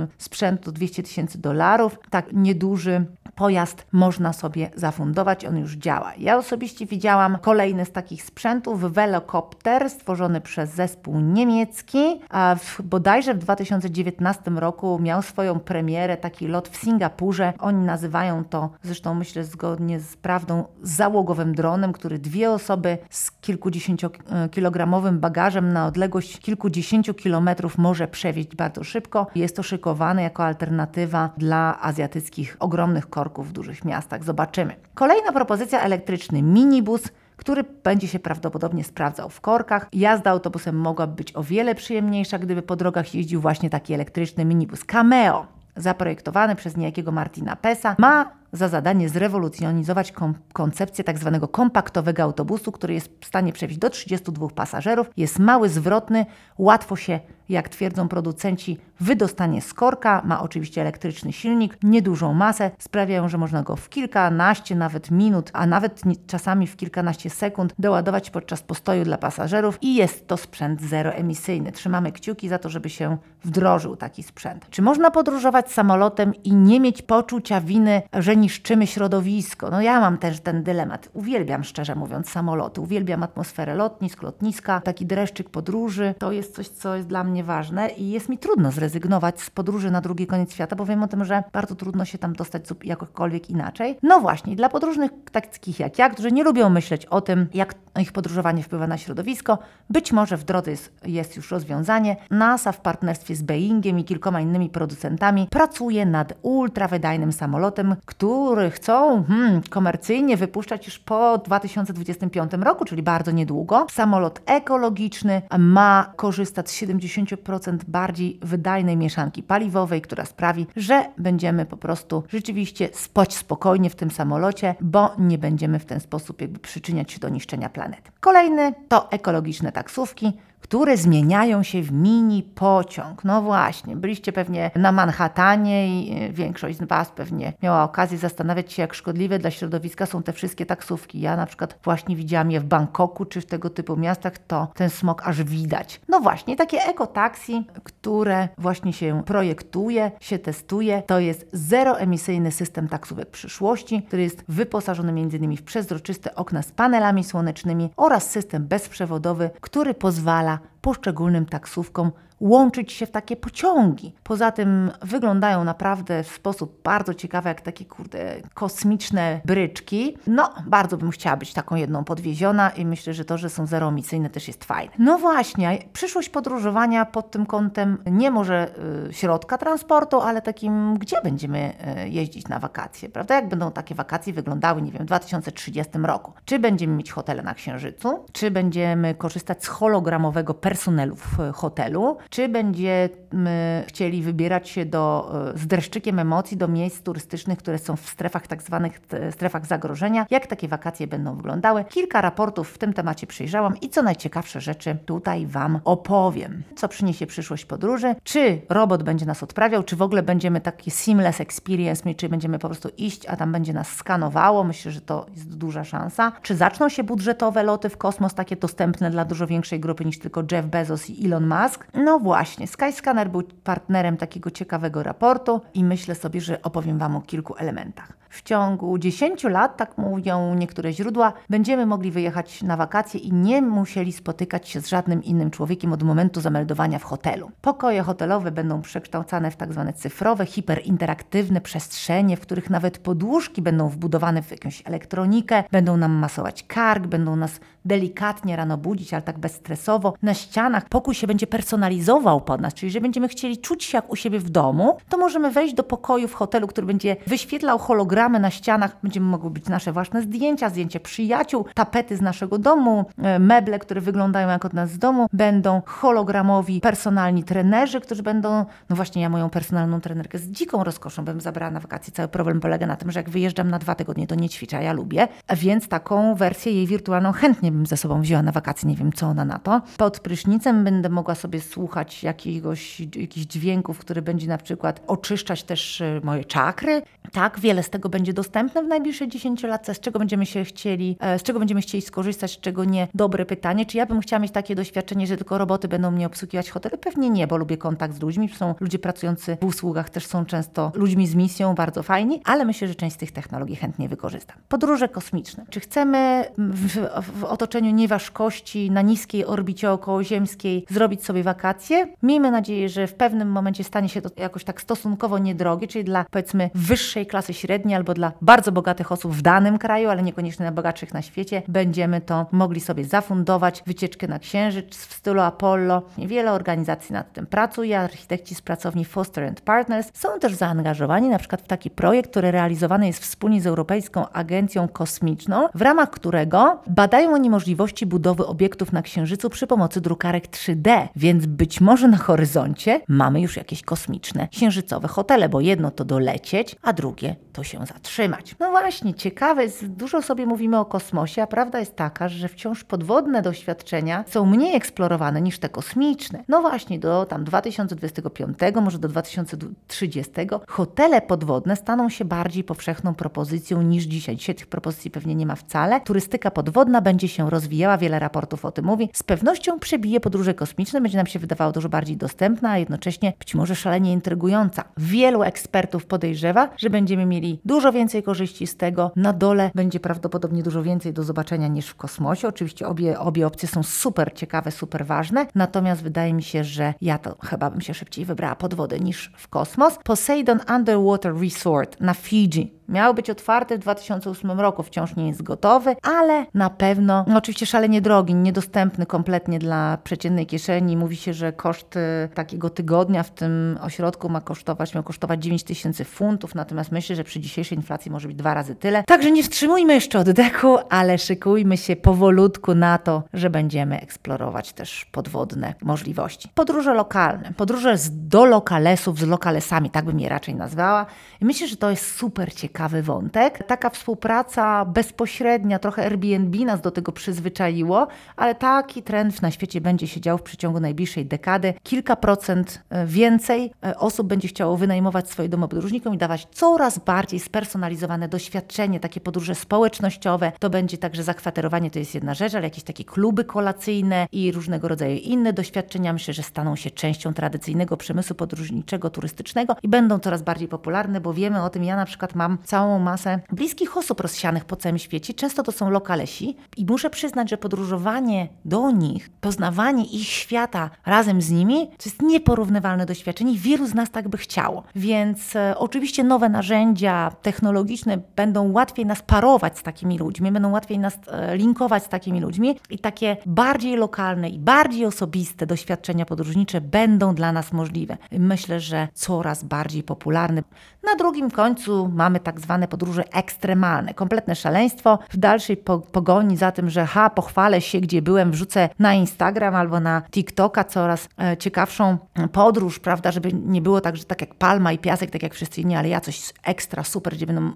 y, 0.05 0.09
sprzętu 0.19 0.73
200 0.73 1.03
tysięcy 1.03 1.39
dolarów. 1.39 1.99
Tak 2.11 2.27
nieduży 2.33 3.05
pojazd 3.39 3.87
można 3.93 4.33
sobie 4.33 4.71
zafundować, 4.75 5.45
on 5.45 5.59
już 5.59 5.75
działa. 5.77 6.13
Ja 6.19 6.37
osobiście 6.37 6.87
widziałam 6.87 7.39
kolejny 7.39 7.85
z 7.85 7.93
takich 7.93 8.23
sprzętów, 8.23 8.93
Velocopter, 8.93 9.91
stworzony 9.91 10.41
przez 10.41 10.75
zespół 10.75 11.21
niemiecki, 11.21 12.21
a 12.31 12.57
w, 12.59 12.83
bodajże 12.83 13.35
w 13.35 13.39
2019 13.39 14.51
roku 14.51 14.99
miał 14.99 15.23
swoją 15.23 15.61
premierę 15.61 16.17
taki 16.17 16.49
lot 16.49 16.69
w 16.69 16.77
Singapurze. 16.77 17.53
Oni 17.59 17.85
nazywają 17.85 18.45
to, 18.45 18.71
zresztą 18.83 19.15
myślę 19.15 19.45
zgodnie 19.45 20.01
z 20.01 20.17
prawdą, 20.17 20.65
załogowym 20.83 21.55
dronem, 21.55 21.93
który 21.93 22.19
dwie 22.19 22.51
osoby 22.51 22.99
z 23.11 23.31
kilkudziesięciokilogramowym 23.31 25.21
bagażem 25.21 25.73
na 25.73 25.87
odległość 25.87 26.39
kilkudziesięciu 26.39 27.15
kilometrów 27.15 27.79
może 27.79 28.09
przewieźć 28.09 28.57
bardzo 28.57 28.85
szybko. 28.85 29.27
Jest 29.35 29.57
to 29.57 29.63
szykowane 29.63 30.23
jako 30.23 30.45
alternatywa 30.45 31.31
dla 31.37 31.83
azjatyckich 31.83 32.57
ogromnych 32.61 33.11
korpusów 33.11 33.28
w 33.37 33.53
dużych 33.53 33.85
miastach. 33.85 34.25
Zobaczymy. 34.25 34.77
Kolejna 34.95 35.33
propozycja 35.33 35.81
elektryczny 35.81 36.43
minibus 36.43 37.03
który 37.39 37.65
będzie 37.85 38.09
się 38.09 38.19
prawdopodobnie 38.19 38.85
sprawdzał 38.85 39.29
w 39.31 39.41
korkach. 39.41 39.89
Jazda 39.93 40.31
autobusem 40.31 40.77
mogłaby 40.77 41.15
być 41.15 41.37
o 41.37 41.43
wiele 41.43 41.75
przyjemniejsza, 41.75 42.39
gdyby 42.39 42.63
po 42.63 42.77
drogach 42.77 43.15
jeździł 43.15 43.41
właśnie 43.41 43.71
taki 43.71 43.95
elektryczny 43.95 44.45
minibus 44.45 44.85
Cameo, 44.85 45.47
zaprojektowany 45.77 46.57
przez 46.57 46.77
niejakiego 46.77 47.13
Martina 47.13 47.57
Pesa, 47.57 47.97
ma 47.99 48.31
za 48.53 48.69
zadanie 48.69 49.09
zrewolucjonizować 49.09 50.13
koncepcję 50.53 51.05
tak 51.05 51.19
zwanego 51.19 51.49
kompaktowego 51.49 52.23
autobusu, 52.23 52.73
który 52.73 52.95
jest 52.95 53.11
w 53.21 53.27
stanie 53.27 53.53
przewieźć 53.53 53.79
do 53.79 53.91
32 53.91 54.49
pasażerów. 54.49 55.11
Jest 55.17 55.39
mały, 55.39 55.69
zwrotny, 55.69 56.27
łatwo 56.59 56.97
się, 56.97 57.21
jak 57.49 57.69
twierdzą 57.69 58.09
producenci, 58.09 58.79
wydostanie 59.01 59.63
z 59.63 59.75
korka. 59.75 60.23
Ma 60.25 60.43
oczywiście 60.43 60.81
elektryczny 60.81 61.33
silnik, 61.33 61.79
niedużą 61.83 62.35
masę. 62.35 62.71
Sprawiają, 62.79 63.29
że 63.29 63.39
można 63.39 63.63
go 63.63 63.77
w 63.77 63.89
kilkanaście 63.89 64.75
nawet 64.75 65.11
minut, 65.11 65.51
a 65.53 65.67
nawet 65.67 66.03
czasami 66.27 66.67
w 66.67 66.77
kilkanaście 66.77 67.31
sekund 67.31 67.75
doładować 67.79 68.31
podczas 68.31 68.63
postoju 68.63 69.05
dla 69.05 69.19
pasażerów 69.19 69.79
i 69.83 69.95
jest 69.95 70.27
to 70.27 70.37
sprzęt 70.37 70.83
zeroemisyjny. 70.83 71.73
Trzymamy 71.73 72.13
kciuki 72.13 72.49
za 72.49 72.59
to, 72.59 72.69
żeby 72.69 72.91
się 72.91 73.17
wdrożył 73.45 73.97
taki 73.97 74.23
sprzęt. 74.23 74.67
Czy 74.71 74.83
można 74.83 75.11
podróżować 75.11 75.73
samolotem 75.73 76.33
i 76.45 76.55
nie 76.55 76.81
mieć 76.81 77.03
poczucia 77.03 77.61
winy, 77.61 78.03
że 78.13 78.37
niszczymy 78.39 78.87
środowisko. 78.87 79.71
No 79.71 79.81
ja 79.81 80.01
mam 80.01 80.19
też 80.19 80.41
ten 80.41 80.63
dylemat. 80.63 81.09
Uwielbiam, 81.13 81.65
szczerze 81.65 81.95
mówiąc, 81.95 82.31
samoloty. 82.31 82.81
Uwielbiam 82.81 83.23
atmosferę 83.23 83.75
lotnisk, 83.75 84.23
lotniska. 84.23 84.81
Taki 84.81 85.07
dreszczyk 85.07 85.51
podróży 85.51 86.15
to 86.19 86.33
jest 86.33 86.55
coś, 86.55 86.69
co 86.69 86.97
jest 86.97 87.09
dla 87.09 87.25
mnie 87.25 87.45
ważne 87.45 87.89
i 87.89 88.11
jest 88.11 88.29
mi 88.29 88.39
trudno 88.39 88.73
zrezygnować 88.73 89.41
z 89.41 89.51
podróży 89.51 89.91
na 89.91 90.01
drugi 90.01 90.27
koniec 90.27 90.55
świata, 90.55 90.77
bo 90.77 90.87
wiem 90.87 91.03
o 91.03 91.09
tym, 91.09 91.25
że 91.25 91.43
bardzo 91.53 91.75
trudno 91.75 92.05
się 92.05 92.19
tam 92.19 92.33
dostać 92.33 92.65
jakokolwiek 92.85 93.51
inaczej. 93.51 93.99
No 94.03 94.21
właśnie, 94.21 94.57
dla 94.57 94.69
podróżnych 94.69 95.11
takich 95.33 95.81
jak 95.81 95.99
ja, 95.99 96.11
którzy 96.11 96.33
nie 96.33 96.45
lubią 96.45 96.71
myśleć 96.71 97.07
o 97.07 97.21
tym, 97.21 97.47
jak 97.55 97.75
ich 98.01 98.13
podróżowanie 98.13 98.63
wpływa 98.63 98.87
na 98.87 98.99
środowisko, 98.99 99.59
być 99.91 100.13
może 100.13 100.37
w 100.37 100.45
drodze 100.45 100.71
jest, 100.71 100.93
jest 101.07 101.37
już 101.37 101.51
rozwiązanie. 101.51 102.17
NASA 102.31 102.73
w 102.73 102.81
partnerstwie 102.81 103.37
z 103.37 103.43
Boeingiem 103.43 103.99
i 103.99 104.05
kilkoma 104.05 104.41
innymi 104.41 104.71
producentami 104.71 105.49
pracuje 105.51 106.07
nad 106.07 106.35
ultrawydajnym 106.43 107.33
samolotem, 107.33 107.97
który 108.05 108.28
chcą 108.71 109.25
hmm, 109.25 109.63
komercyjnie 109.71 110.37
wypuszczać 110.37 110.87
już 110.87 110.99
po 110.99 111.39
2025 111.39 112.53
roku, 112.53 112.85
czyli 112.85 113.03
bardzo 113.03 113.31
niedługo. 113.31 113.87
Samolot 113.91 114.41
ekologiczny 114.47 115.43
ma 115.59 116.13
korzystać 116.17 116.71
z 116.71 116.83
70% 116.83 117.79
bardziej 117.89 118.39
wydajnej 118.43 118.97
mieszanki 118.97 119.43
paliwowej, 119.43 120.01
która 120.01 120.25
sprawi, 120.25 120.67
że 120.77 121.05
będziemy 121.19 121.67
po 121.67 121.77
prostu 121.77 122.23
rzeczywiście 122.29 122.89
spać 122.93 123.37
spokojnie 123.37 123.91
w 123.91 123.97
tym 123.97 124.11
samolocie, 124.11 124.75
bo 124.81 125.15
nie 125.19 125.39
będziemy 125.39 125.79
w 125.79 125.85
ten 125.85 126.01
sposób 126.01 126.41
jakby 126.41 126.59
przyczyniać 126.59 127.13
się 127.13 127.19
do 127.21 127.29
niszczenia 127.29 127.69
planety. 127.69 128.11
Kolejny 128.21 128.75
to 128.89 129.11
ekologiczne 129.11 129.73
taksówki 129.73 130.33
które 130.61 130.97
zmieniają 130.97 131.63
się 131.63 131.83
w 131.83 131.93
mini 131.93 132.43
pociąg. 132.43 133.25
No 133.25 133.43
właśnie, 133.43 133.97
byliście 133.97 134.33
pewnie 134.33 134.71
na 134.77 134.93
Manhattanie 134.93 136.03
i 136.03 136.25
e, 136.25 136.33
większość 136.33 136.79
z 136.79 136.85
Was 136.89 137.11
pewnie 137.11 137.53
miała 137.63 137.85
okazję 137.85 138.19
zastanawiać 138.19 138.73
się, 138.73 138.83
jak 138.83 138.95
szkodliwe 138.95 139.39
dla 139.39 139.51
środowiska 139.51 140.07
są 140.07 140.23
te 140.23 140.33
wszystkie 140.33 140.67
taksówki. 140.67 141.21
Ja 141.21 141.37
na 141.37 141.47
przykład 141.47 141.79
właśnie 141.85 142.17
widziałam 142.17 142.51
je 142.51 142.61
w 142.61 142.65
Bangkoku 142.65 143.25
czy 143.25 143.41
w 143.41 143.47
tego 143.47 143.71
typu 143.71 143.97
miastach, 143.97 144.39
to 144.39 144.69
ten 144.75 144.91
smog 144.91 145.29
aż 145.29 145.43
widać. 145.43 146.01
No 146.09 146.21
właśnie, 146.21 146.57
takie 146.57 146.79
ekotaksi, 146.79 147.65
które 147.85 148.49
właśnie 148.59 148.93
się 148.93 149.23
projektuje, 149.27 150.11
się 150.21 150.39
testuje, 150.39 151.03
to 151.07 151.19
jest 151.19 151.47
zeroemisyjny 151.53 152.53
system 152.53 152.89
taksówek 152.89 153.31
przyszłości, 153.31 154.03
który 154.03 154.23
jest 154.23 154.45
wyposażony 154.49 155.11
m.in. 155.11 155.57
w 155.57 155.63
przezroczyste 155.63 156.35
okna 156.35 156.63
z 156.63 156.73
panelami 156.73 157.25
słonecznymi 157.25 157.91
oraz 157.97 158.31
system 158.31 158.67
bezprzewodowy, 158.67 159.51
który 159.61 159.95
pozwala 159.95 160.48
là 160.49 160.59
poszczególnym 160.81 161.47
taksówkom 161.47 162.13
łączyć 162.41 162.93
się 162.93 163.07
w 163.07 163.11
takie 163.11 163.37
pociągi. 163.37 164.15
Poza 164.23 164.51
tym 164.51 164.91
wyglądają 165.03 165.65
naprawdę 165.65 166.23
w 166.23 166.29
sposób 166.29 166.83
bardzo 166.83 167.15
ciekawy, 167.15 167.49
jak 167.49 167.61
takie 167.61 167.85
kurde 167.85 168.37
kosmiczne 168.55 169.41
bryczki. 169.45 170.19
No, 170.27 170.51
bardzo 170.67 170.97
bym 170.97 171.11
chciała 171.11 171.37
być 171.37 171.53
taką 171.53 171.77
jedną 171.77 172.05
podwieziona 172.05 172.71
i 172.71 172.87
myślę, 172.87 173.15
że 173.15 173.25
to, 173.25 173.39
że 173.39 173.51
są 173.51 173.67
zeroemisyjne 173.67 174.31
też 174.31 174.49
jest 174.49 174.65
fajne. 174.65 174.93
No 174.99 175.19
właśnie, 175.19 175.79
przyszłość 175.93 176.29
podróżowania 176.29 177.07
pod 177.07 177.31
tym 177.31 177.47
kątem 177.47 177.99
nie 178.07 178.31
może 178.31 178.71
y, 179.09 179.13
środka 179.13 179.59
transportu, 179.59 180.21
ale 180.21 180.43
takim, 180.43 180.99
gdzie 180.99 181.17
będziemy 181.25 181.73
y, 182.05 182.09
jeździć 182.09 182.49
na 182.49 182.59
wakacje, 182.59 183.09
prawda? 183.09 183.35
Jak 183.35 183.49
będą 183.49 183.73
takie 183.73 183.95
wakacje 183.95 184.33
wyglądały, 184.33 184.83
nie 184.83 184.93
wiem, 184.93 185.03
w 185.03 185.07
2030 185.07 185.93
roku. 186.03 186.33
Czy 186.45 186.59
będziemy 186.59 186.97
mieć 186.97 187.13
hotele 187.13 187.43
na 187.43 187.55
Księżycu, 187.55 188.25
czy 188.33 188.51
będziemy 188.51 189.15
korzystać 189.15 189.65
z 189.65 189.69
hologramowego 189.69 190.55
personelu 190.69 191.17
w 191.17 191.41
y, 191.41 191.53
hotelu, 191.53 192.17
czy 192.31 192.49
będziemy 192.49 193.85
chcieli 193.87 194.23
wybierać 194.23 194.69
się 194.69 194.87
do, 194.87 195.33
e, 195.55 195.59
z 195.59 195.67
dreszczykiem 195.67 196.19
emocji 196.19 196.57
do 196.57 196.69
miejsc 196.69 197.03
turystycznych, 197.03 197.59
które 197.59 197.79
są 197.79 197.97
w 197.97 198.09
strefach 198.09 198.47
tak 198.47 198.63
zwanych 198.63 199.01
strefach 199.31 199.67
zagrożenia, 199.67 200.27
jak 200.31 200.47
takie 200.47 200.69
wakacje 200.69 201.07
będą 201.07 201.37
wyglądały. 201.37 201.85
Kilka 201.85 202.21
raportów 202.21 202.71
w 202.71 202.79
tym 202.79 202.93
temacie 202.93 203.27
przyjrzałam 203.27 203.81
i 203.81 203.89
co 203.89 204.03
najciekawsze 204.03 204.61
rzeczy 204.61 204.97
tutaj 205.07 205.47
Wam 205.47 205.81
opowiem. 205.85 206.63
Co 206.77 206.89
przyniesie 206.89 207.27
przyszłość 207.27 207.65
podróży, 207.65 208.15
czy 208.25 208.63
robot 208.69 209.03
będzie 209.03 209.27
nas 209.27 209.43
odprawiał, 209.43 209.83
czy 209.83 209.97
w 209.97 210.03
ogóle 210.03 210.23
będziemy 210.23 210.61
taki 210.61 210.91
seamless 210.91 211.41
experience, 211.41 212.15
czy 212.15 212.29
będziemy 212.29 212.59
po 212.59 212.69
prostu 212.69 212.89
iść, 212.97 213.27
a 213.27 213.37
tam 213.37 213.53
będzie 213.53 213.73
nas 213.73 213.89
skanowało. 213.89 214.65
Myślę, 214.65 214.93
że 214.93 215.01
to 215.01 215.27
jest 215.35 215.57
duża 215.57 215.85
szansa. 215.85 216.33
Czy 216.43 216.57
zaczną 216.57 216.89
się 216.89 217.05
budżetowe 217.05 217.63
loty 217.63 217.89
w 217.89 217.97
kosmos, 217.97 218.35
takie 218.35 218.57
dostępne 218.57 219.11
dla 219.11 219.25
dużo 219.25 219.47
większej 219.47 219.81
grupy 219.81 220.05
niż 220.05 220.19
tylko 220.19 220.43
Jeff 220.59 220.67
Bezos 220.67 221.11
i 221.11 221.27
Elon 221.27 221.47
Musk? 221.47 221.87
No 221.95 222.19
właśnie, 222.19 222.67
Skyscanner 222.67 223.31
był 223.31 223.43
partnerem 223.43 224.17
takiego 224.17 224.51
ciekawego 224.51 225.03
raportu 225.03 225.61
i 225.75 225.85
myślę 225.85 226.15
sobie, 226.15 226.41
że 226.41 226.63
opowiem 226.63 226.99
Wam 226.99 227.17
o 227.17 227.21
kilku 227.21 227.55
elementach. 227.57 228.19
W 228.31 228.43
ciągu 228.43 228.99
10 228.99 229.45
lat, 229.45 229.77
tak 229.77 229.99
mówią 229.99 230.55
niektóre 230.55 230.93
źródła, 230.93 231.33
będziemy 231.51 231.87
mogli 231.87 232.11
wyjechać 232.11 232.63
na 232.63 232.77
wakacje 232.77 233.21
i 233.21 233.33
nie 233.33 233.63
musieli 233.63 234.13
spotykać 234.13 234.69
się 234.69 234.81
z 234.81 234.87
żadnym 234.87 235.23
innym 235.23 235.51
człowiekiem 235.51 235.93
od 235.93 236.03
momentu 236.03 236.41
zameldowania 236.41 236.99
w 236.99 237.05
hotelu. 237.05 237.51
Pokoje 237.61 238.03
hotelowe 238.03 238.51
będą 238.51 238.83
przekształcane 238.83 239.51
w 239.51 239.57
tak 239.57 239.73
zwane 239.73 239.93
cyfrowe, 239.93 240.47
hiperinteraktywne 240.47 241.61
przestrzenie, 241.61 242.37
w 242.37 242.41
których 242.41 242.71
nawet 242.71 242.99
podłóżki 242.99 243.63
będą 243.63 243.89
wbudowane 243.89 244.43
w 244.43 244.51
jakąś 244.51 244.83
elektronikę, 244.87 245.65
będą 245.73 245.97
nam 245.97 246.13
masować 246.13 246.63
kark, 246.63 247.07
będą 247.07 247.37
nas 247.37 247.61
delikatnie 247.85 248.57
rano 248.57 248.79
budzić, 248.79 249.15
ale 249.15 249.23
tak 249.23 249.39
bezstresowo. 249.39 250.15
Na 250.23 250.35
ścianach 250.49 250.89
pokój 250.89 251.15
się 251.15 251.27
będzie 251.27 251.47
personalizował 251.47 252.41
pod 252.41 252.61
nas, 252.61 252.75
czyli 252.75 252.93
że 252.93 253.01
będziemy 253.01 253.29
chcieli 253.29 253.59
czuć 253.59 253.85
się 253.85 253.99
jak 253.99 254.11
u 254.13 254.17
siebie 254.17 254.39
w 254.39 254.51
domu, 254.51 254.97
to 255.09 255.19
możemy 255.19 255.51
wejść 255.51 255.75
do 255.75 255.83
pokoju 255.83 256.29
w 256.29 256.35
hotelu, 256.35 256.67
który 256.67 256.87
będzie 256.87 257.17
wyświetlał 257.27 257.79
hologramy 257.79 258.41
na 258.41 258.51
ścianach, 258.51 258.97
będziemy 259.03 259.27
mogły 259.27 259.51
być 259.51 259.69
nasze 259.69 259.93
własne 259.93 260.23
zdjęcia, 260.23 260.69
zdjęcia 260.69 261.01
przyjaciół, 261.01 261.65
tapety 261.75 262.17
z 262.17 262.21
naszego 262.21 262.59
domu, 262.59 263.05
e, 263.19 263.39
meble, 263.39 263.79
które 263.79 264.01
wyglądają 264.01 264.49
jak 264.49 264.65
od 264.65 264.73
nas 264.73 264.91
z 264.91 264.99
domu, 264.99 265.27
będą 265.33 265.83
hologramowi 265.87 266.81
personalni 266.81 267.45
trenerzy, 267.45 268.01
którzy 268.01 268.23
będą, 268.23 268.65
no 268.91 268.97
właśnie 268.97 269.23
ja 269.23 269.29
moją 269.29 269.51
personalną 269.51 270.01
trenerkę 270.01 270.39
z 270.39 270.49
dziką 270.49 270.85
rozkoszą 270.85 271.25
bym 271.25 271.41
zabrała 271.41 271.71
na 271.71 271.81
wakacje. 271.81 272.13
Cały 272.13 272.29
problem 272.29 272.61
polega 272.61 272.87
na 272.87 272.97
tym, 272.97 273.11
że 273.11 273.21
jak 273.21 273.31
wyjeżdżam 273.31 273.71
na 273.71 273.79
dwa 273.79 273.95
tygodnie, 273.95 274.27
to 274.27 274.35
nie 274.35 274.49
ćwiczę, 274.49 274.83
ja 274.83 274.93
lubię, 274.93 275.29
więc 275.57 275.89
taką 275.89 276.35
wersję 276.35 276.73
jej 276.73 276.87
wirtualną 276.87 277.33
chętnie 277.33 277.73
bym 277.73 277.87
ze 277.87 277.97
sobą 277.97 278.21
wzięła 278.21 278.43
na 278.43 278.53
wakacje, 278.53 278.89
nie 278.89 278.97
wiem 278.97 279.13
co 279.13 279.27
ona 279.27 279.45
na 279.45 279.59
to. 279.59 279.81
Pod 279.97 280.21
prysznicem 280.39 280.85
będę 280.85 281.09
mogła 281.09 281.35
sobie 281.35 281.61
słuchać 281.61 282.23
jakiegoś, 282.23 283.01
jakichś 283.01 283.47
dźwięków, 283.47 283.99
które 283.99 284.23
będzie 284.23 284.47
na 284.47 284.59
przykład 284.59 285.01
oczyszczać 285.07 285.63
też 285.63 286.01
e, 286.01 286.21
moje 286.25 286.45
czakry. 286.45 287.03
Tak, 287.33 287.61
wiele 287.61 287.83
z 287.83 287.91
tego 287.91 288.09
będzie 288.09 288.33
dostępne 288.33 288.83
w 288.83 288.87
najbliższej 288.87 289.29
dziesięciolatce, 289.29 289.95
z 289.95 290.01
czego 290.01 290.19
będziemy 290.19 290.47
się 290.47 290.65
chcieli, 290.65 291.17
e, 291.21 291.39
z 291.39 291.43
czego 291.43 291.59
będziemy 291.59 291.81
chcieli 291.81 292.03
skorzystać, 292.03 292.53
z 292.53 292.61
czego 292.61 292.85
nie. 292.85 293.09
Dobre 293.15 293.47
pytanie. 293.47 293.87
Czy 293.87 293.97
ja 293.97 294.07
bym 294.07 294.21
chciała 294.21 294.41
mieć 294.41 294.53
takie 294.53 294.75
doświadczenie, 294.75 295.27
że 295.27 295.37
tylko 295.37 295.59
roboty 295.59 295.89
będą 295.89 296.11
mnie 296.11 296.27
obsługiwać 296.27 296.69
w 296.69 296.73
hotelu? 296.73 296.99
Pewnie 296.99 297.31
nie, 297.31 297.47
bo 297.47 297.57
lubię 297.57 297.77
kontakt 297.77 298.15
z 298.15 298.21
ludźmi. 298.21 298.49
Są 298.49 298.75
ludzie 298.81 298.99
pracujący 298.99 299.57
w 299.61 299.65
usługach, 299.65 300.11
też 300.11 300.27
są 300.27 300.45
często 300.45 300.93
ludźmi 300.95 301.27
z 301.27 301.35
misją, 301.35 301.75
bardzo 301.75 302.03
fajni, 302.03 302.41
ale 302.45 302.65
myślę, 302.65 302.89
że 302.89 302.95
część 302.95 303.17
z 303.17 303.19
tych 303.19 303.33
technologii 303.33 303.77
chętnie 303.77 304.09
wykorzystam. 304.09 304.57
Podróże 304.69 305.09
kosmiczne. 305.09 305.67
Czy 305.71 305.81
chcemy 305.81 306.45
w, 306.59 306.99
w 307.41 307.45
otoczeniu 307.45 307.91
nieważkości 307.91 308.91
na 308.91 309.03
niskiej 309.03 309.45
orbicie 309.45 309.93
okołoziemskiej 310.29 310.85
zrobić 310.91 311.25
sobie 311.25 311.43
wakacje? 311.43 312.07
Miejmy 312.23 312.51
nadzieję, 312.51 312.89
że 312.89 313.07
w 313.07 313.15
pewnym 313.15 313.51
momencie 313.51 313.85
stanie 313.85 314.09
się 314.09 314.23
to 314.23 314.31
jakoś 314.37 314.65
tak 314.65 314.81
stosunkowo 314.81 315.39
niedrogie, 315.39 315.87
czyli 315.87 316.05
dla 316.05 316.25
powiedzmy 316.31 316.71
wyższej 316.75 317.27
klasy 317.27 317.55
średniej 317.55 317.95
albo 317.95 318.15
dla 318.15 318.33
bardzo 318.41 318.73
bogatych 318.73 319.13
osób 319.13 319.33
w 319.33 319.43
danym 319.43 319.79
kraju, 319.79 320.09
ale 320.09 320.23
niekoniecznie 320.23 320.65
najbogatszych 320.65 321.15
na 321.15 321.23
świecie, 321.23 321.63
będziemy 321.69 322.21
to 322.21 322.47
mogli 322.53 322.81
sobie 322.81 323.05
zafundować. 323.05 323.83
Wycieczkę 323.87 324.29
na 324.29 324.39
Księżyc 324.39 324.97
w 324.97 325.15
stylu 325.15 325.41
Apollo. 325.41 326.03
Wiele 326.19 326.53
organizacji 326.53 327.13
nad 327.13 327.33
tym 327.33 327.47
pracuje. 327.47 328.01
Architekci 328.01 328.55
z 328.55 328.63
pracowni 328.63 329.05
Foster 329.05 329.55
Partners 329.65 330.11
są 330.15 330.29
też 330.41 330.55
zaangażowani 330.55 331.29
na 331.29 331.39
przykład 331.39 331.63
w 331.63 331.67
taki 331.67 331.91
projekt, 331.91 332.31
który 332.31 332.51
realizowany 332.51 333.07
jest 333.07 333.23
wspólnie 333.23 333.61
z 333.61 333.67
Europejską 333.67 334.29
Agencją 334.29 334.89
Kosmiczną, 334.89 335.69
w 335.75 335.83
ramach 335.83 336.11
którego 336.11 336.83
badają 336.87 337.35
oni 337.35 337.51
możliwości 337.51 338.07
budowy 338.07 338.47
obiektów 338.47 338.93
na 338.93 339.03
Księżycu 339.03 339.51
przy 339.51 339.67
pomocy 339.67 340.01
drukarek 340.19 340.49
3D, 340.49 341.09
więc 341.17 341.47
być 341.47 341.81
może 341.81 342.09
na 342.09 342.17
horyzoncie 342.17 343.01
mamy 343.09 343.41
już 343.41 343.57
jakieś 343.57 343.83
kosmiczne 343.83 344.49
księżycowe 344.49 345.09
hotele, 345.09 345.49
bo 345.49 345.61
jedno 345.61 345.91
to 345.91 346.05
dolecieć, 346.05 346.77
a 346.83 346.93
drugie 346.93 347.37
to 347.53 347.65
się 347.65 347.87
zatrzymać. 347.87 348.57
No 348.61 348.71
właśnie, 348.71 349.15
ciekawe 349.15 349.63
dużo 349.83 350.23
sobie 350.23 350.47
mówimy 350.47 350.79
o 350.79 350.85
kosmosie, 350.85 351.43
a 351.43 351.47
prawda 351.47 351.81
jest 351.81 351.97
taka, 351.97 352.29
że 352.29 352.49
wciąż 352.49 352.85
podwodne 352.85 353.43
doświadczenia 353.43 354.25
są 354.29 354.47
mniej 354.47 354.77
eksplorowane 354.77 355.41
niż 355.41 355.59
te 355.59 355.69
kosmiczne. 355.69 356.45
No 356.49 356.61
właśnie, 356.61 356.99
do 356.99 357.27
tam 357.27 357.45
2025, 357.45 358.59
może 358.83 358.99
do 358.99 359.09
2030 359.09 360.33
hotele 360.69 361.21
podwodne 361.21 361.77
staną 361.77 362.09
się 362.09 362.25
bardziej 362.25 362.65
powszechną 362.65 363.15
propozycją 363.15 363.83
niż 363.83 364.05
dzisiaj. 364.05 364.37
Dzisiaj 364.37 364.55
tych 364.55 364.67
propozycji 364.67 365.11
pewnie 365.11 365.35
nie 365.35 365.47
ma 365.47 365.55
wcale. 365.55 366.01
Turystyka 366.01 366.51
podwodna 366.51 367.01
będzie 367.01 367.29
się 367.29 367.51
rozwijała, 367.51 367.99
wiele 367.99 368.19
raportów 368.19 368.65
o 368.65 368.73
tym 368.73 368.85
mówi. 368.85 369.11
Z 369.13 369.23
pewnością 369.23 369.79
przebije 369.79 370.08
bije 370.09 370.21
podróże 370.21 370.55
kosmiczne, 370.55 371.01
będzie 371.01 371.17
nam 371.17 371.27
się 371.27 371.39
wydawało 371.39 371.73
dużo 371.73 371.89
bardziej 371.89 372.17
dostępna, 372.17 372.71
a 372.71 372.79
jednocześnie 372.79 373.33
być 373.39 373.55
może 373.55 373.75
szalenie 373.77 374.13
intrygująca. 374.13 374.85
Wielu 374.97 375.43
ekspertów 375.43 376.07
podejrzewa, 376.07 376.71
że 376.77 376.91
będziemy 376.91 377.27
mieli 377.27 377.61
dużo 377.65 377.93
więcej 377.93 378.23
korzyści 378.23 378.67
z 378.67 378.77
tego. 378.77 379.13
Na 379.17 379.33
dole 379.33 379.71
będzie 379.75 380.01
prawdopodobnie 380.01 380.63
dużo 380.63 380.83
więcej 380.83 381.13
do 381.13 381.23
zobaczenia 381.23 381.69
niż 381.69 381.87
w 381.87 381.95
kosmosie. 381.95 382.49
Oczywiście 382.49 382.87
obie, 382.87 383.19
obie 383.19 383.47
opcje 383.47 383.69
są 383.69 383.83
super 383.83 384.33
ciekawe, 384.35 384.71
super 384.71 385.07
ważne, 385.07 385.47
natomiast 385.55 386.03
wydaje 386.03 386.35
mi 386.35 386.43
się, 386.43 386.65
że 386.65 386.95
ja 387.01 387.19
to 387.19 387.37
chyba 387.45 387.71
bym 387.71 387.81
się 387.81 387.95
szybciej 387.95 388.25
wybrała 388.25 388.57
pod 388.57 388.75
wodę 388.75 389.01
niż 389.01 389.33
w 389.37 389.49
kosmos. 389.49 389.99
Poseidon 390.05 390.61
Underwater 390.77 391.41
Resort 391.41 392.01
na 392.01 392.15
Fiji 392.15 392.78
Miał 392.89 393.15
być 393.15 393.31
otwarty 393.31 393.77
w 393.77 393.81
2008 393.81 394.61
roku, 394.61 394.83
wciąż 394.83 395.17
nie 395.17 395.29
jest 395.29 395.43
gotowy, 395.43 395.97
ale 396.03 396.47
na 396.55 396.71
pewno, 396.71 397.25
no 397.29 397.39
oczywiście 397.39 397.67
szalenie 397.67 398.01
drogi, 398.01 398.35
niedostępny 398.35 399.07
kompletnie 399.07 399.59
dla 399.59 399.99
przeciętnej 400.05 400.47
kieszeni. 400.47 400.97
Mówi 400.97 401.17
się, 401.17 401.35
że 401.35 401.53
koszt 401.53 401.97
y, 401.97 402.01
takiego 402.35 402.71
tygodnia 402.71 403.23
w 403.23 403.31
tym 403.31 403.79
ośrodku 403.83 404.29
ma 404.29 404.41
kosztować, 404.41 404.95
miał 404.95 405.03
kosztować 405.03 405.43
9 405.43 405.65
tysięcy 405.65 406.05
funtów, 406.05 406.55
natomiast 406.55 406.93
myślę, 406.93 407.17
że 407.17 407.25
przy 407.25 407.41
dzisiejszej 407.41 407.79
inflacji 407.79 408.11
może 408.11 408.29
być 408.29 408.37
dwa 408.37 408.55
razy 408.55 408.75
tyle. 408.75 409.05
Także 409.07 409.31
nie 409.31 409.43
wstrzymujmy 409.43 409.95
jeszcze 409.95 410.19
oddechu, 410.19 410.79
ale 410.91 411.19
szykujmy 411.19 411.77
się 411.77 411.97
powolutku 411.97 412.75
na 412.75 412.99
to, 412.99 413.23
że 413.33 413.51
będziemy 413.51 414.01
eksplorować 414.01 414.73
też 414.73 415.05
podwodne 415.05 415.75
możliwości. 415.83 416.49
Podróże 416.55 416.95
lokalne, 416.95 417.53
podróże 417.57 417.99
z, 417.99 418.29
do 418.29 418.45
lokalesów, 418.45 419.19
z 419.19 419.23
lokalesami, 419.23 419.91
tak 419.91 420.05
bym 420.05 420.21
je 420.21 420.29
raczej 420.29 420.55
nazwała. 420.55 421.07
I 421.41 421.45
myślę, 421.45 421.69
że 421.69 421.77
to 421.77 421.91
jest 421.91 422.17
super 422.17 422.55
ciekawe 422.55 422.78
ciekawy 422.79 423.03
wątek. 423.03 423.65
Taka 423.67 423.91
współpraca 423.91 424.85
bezpośrednia, 424.85 425.79
trochę 425.79 426.05
Airbnb 426.05 426.59
nas 426.65 426.81
do 426.81 426.91
tego 426.91 427.13
przyzwyczaiło, 427.13 428.07
ale 428.37 428.55
taki 428.55 429.03
trend 429.03 429.43
na 429.43 429.51
świecie 429.51 429.81
będzie 429.81 430.09
się 430.09 430.21
dział 430.21 430.39
w 430.39 430.43
przeciągu 430.43 430.81
najbliższej 430.81 431.27
dekady. 431.27 431.75
Kilka 431.83 432.17
procent 432.17 432.83
e, 432.91 433.07
więcej 433.07 433.73
e, 433.87 433.99
osób 433.99 434.27
będzie 434.27 434.49
chciało 434.49 434.77
wynajmować 434.77 435.31
swoje 435.31 435.49
domy 435.49 435.69
podróżnikom 435.69 436.15
i 436.15 436.19
dawać 436.19 436.47
coraz 436.53 436.99
bardziej 436.99 437.41
spersonalizowane 437.41 438.29
doświadczenie, 438.29 439.01
takie 439.01 439.21
podróże 439.21 439.55
społecznościowe. 439.55 440.53
To 440.59 440.71
będzie 440.71 440.99
także 440.99 441.23
zakwaterowanie, 441.23 441.91
to 441.91 441.99
jest 441.99 442.15
jedna 442.15 442.35
rzecz, 442.35 442.55
ale 442.55 442.65
jakieś 442.65 442.85
takie 442.85 443.05
kluby 443.05 443.45
kolacyjne 443.45 444.27
i 444.33 444.53
różnego 444.53 444.89
rodzaju 444.89 445.17
inne 445.17 445.53
doświadczenia. 445.53 446.13
Myślę, 446.13 446.35
że 446.35 446.43
staną 446.43 446.77
się 446.77 446.91
częścią 446.91 447.35
tradycyjnego 447.35 447.97
przemysłu 447.97 448.37
podróżniczego, 448.37 449.11
turystycznego 449.11 449.77
i 449.83 449.89
będą 449.89 450.19
coraz 450.19 450.43
bardziej 450.43 450.69
popularne, 450.69 451.21
bo 451.21 451.35
wiemy 451.35 451.63
o 451.63 451.71
tym, 451.71 451.85
ja 451.85 451.97
na 451.97 452.05
przykład 452.05 452.35
mam 452.35 452.59
całą 452.69 452.99
masę 452.99 453.41
bliskich 453.53 453.97
osób 453.97 454.21
rozsianych 454.21 454.65
po 454.65 454.77
całym 454.77 454.99
świecie. 454.99 455.35
Często 455.35 455.63
to 455.63 455.73
są 455.73 455.91
lokalesi 455.91 456.57
i 456.77 456.85
muszę 456.85 457.11
przyznać, 457.11 457.51
że 457.51 457.59
podróżowanie 457.59 458.49
do 458.65 458.91
nich, 458.91 459.31
poznawanie 459.41 460.05
ich 460.05 460.27
świata 460.27 460.91
razem 461.07 461.43
z 461.43 461.51
nimi, 461.51 461.87
to 461.87 462.05
jest 462.07 462.23
nieporównywalne 462.23 463.07
doświadczenie 463.07 463.59
wielu 463.59 463.87
z 463.87 463.95
nas 463.95 464.11
tak 464.11 464.29
by 464.29 464.39
chciało. 464.39 464.83
Więc 464.97 465.57
e, 465.57 465.75
oczywiście 465.79 466.25
nowe 466.25 466.49
narzędzia 466.49 467.33
technologiczne 467.43 468.19
będą 468.37 468.73
łatwiej 468.73 469.07
nas 469.07 469.23
parować 469.23 469.79
z 469.79 469.83
takimi 469.83 470.19
ludźmi, 470.19 470.53
będą 470.53 470.71
łatwiej 470.71 470.99
nas 470.99 471.19
e, 471.27 471.57
linkować 471.57 472.05
z 472.05 472.09
takimi 472.09 472.41
ludźmi 472.41 472.79
i 472.91 472.99
takie 472.99 473.37
bardziej 473.47 473.97
lokalne 473.97 474.51
i 474.51 474.59
bardziej 474.59 475.07
osobiste 475.07 475.67
doświadczenia 475.67 476.25
podróżnicze 476.27 476.81
będą 476.81 477.35
dla 477.35 477.53
nas 477.53 477.73
możliwe. 477.73 478.17
Myślę, 478.33 478.81
że 478.81 479.09
coraz 479.15 479.65
bardziej 479.65 480.03
popularne. 480.03 480.63
Na 481.09 481.15
drugim 481.15 481.51
końcu 481.51 482.11
mamy 482.15 482.41
tak 482.41 482.61
zwane 482.61 482.89
podróże 482.89 483.25
ekstremalne, 483.33 484.15
kompletne 484.15 484.55
szaleństwo. 484.55 485.19
W 485.31 485.37
dalszej 485.37 485.77
pogoni 486.13 486.57
za 486.57 486.73
tym, 486.73 486.91
że 486.91 487.07
ha, 487.07 487.31
pochwalę 487.31 487.81
się, 487.81 488.01
gdzie 488.01 488.23
byłem, 488.23 488.51
wrzucę 488.51 488.89
na 488.99 489.15
Instagram 489.15 489.75
albo 489.75 490.01
na 490.01 490.23
TikToka 490.31 490.85
coraz 490.85 491.29
e, 491.41 491.57
ciekawszą 491.57 492.19
podróż, 492.53 492.99
prawda, 492.99 493.33
żeby 493.33 493.53
nie 493.53 493.83
było 493.83 494.01
tak, 494.01 494.17
że 494.17 494.25
tak 494.25 494.41
jak 494.41 494.55
palma 494.55 494.93
i 494.93 494.99
piasek, 494.99 495.31
tak 495.31 495.43
jak 495.43 495.55
wszyscy 495.55 495.81
inni, 495.81 495.97
ale 495.97 496.09
ja 496.09 496.21
coś 496.21 496.53
ekstra, 496.63 497.05
super, 497.05 497.35
gdzie 497.35 497.47
będę 497.47 497.71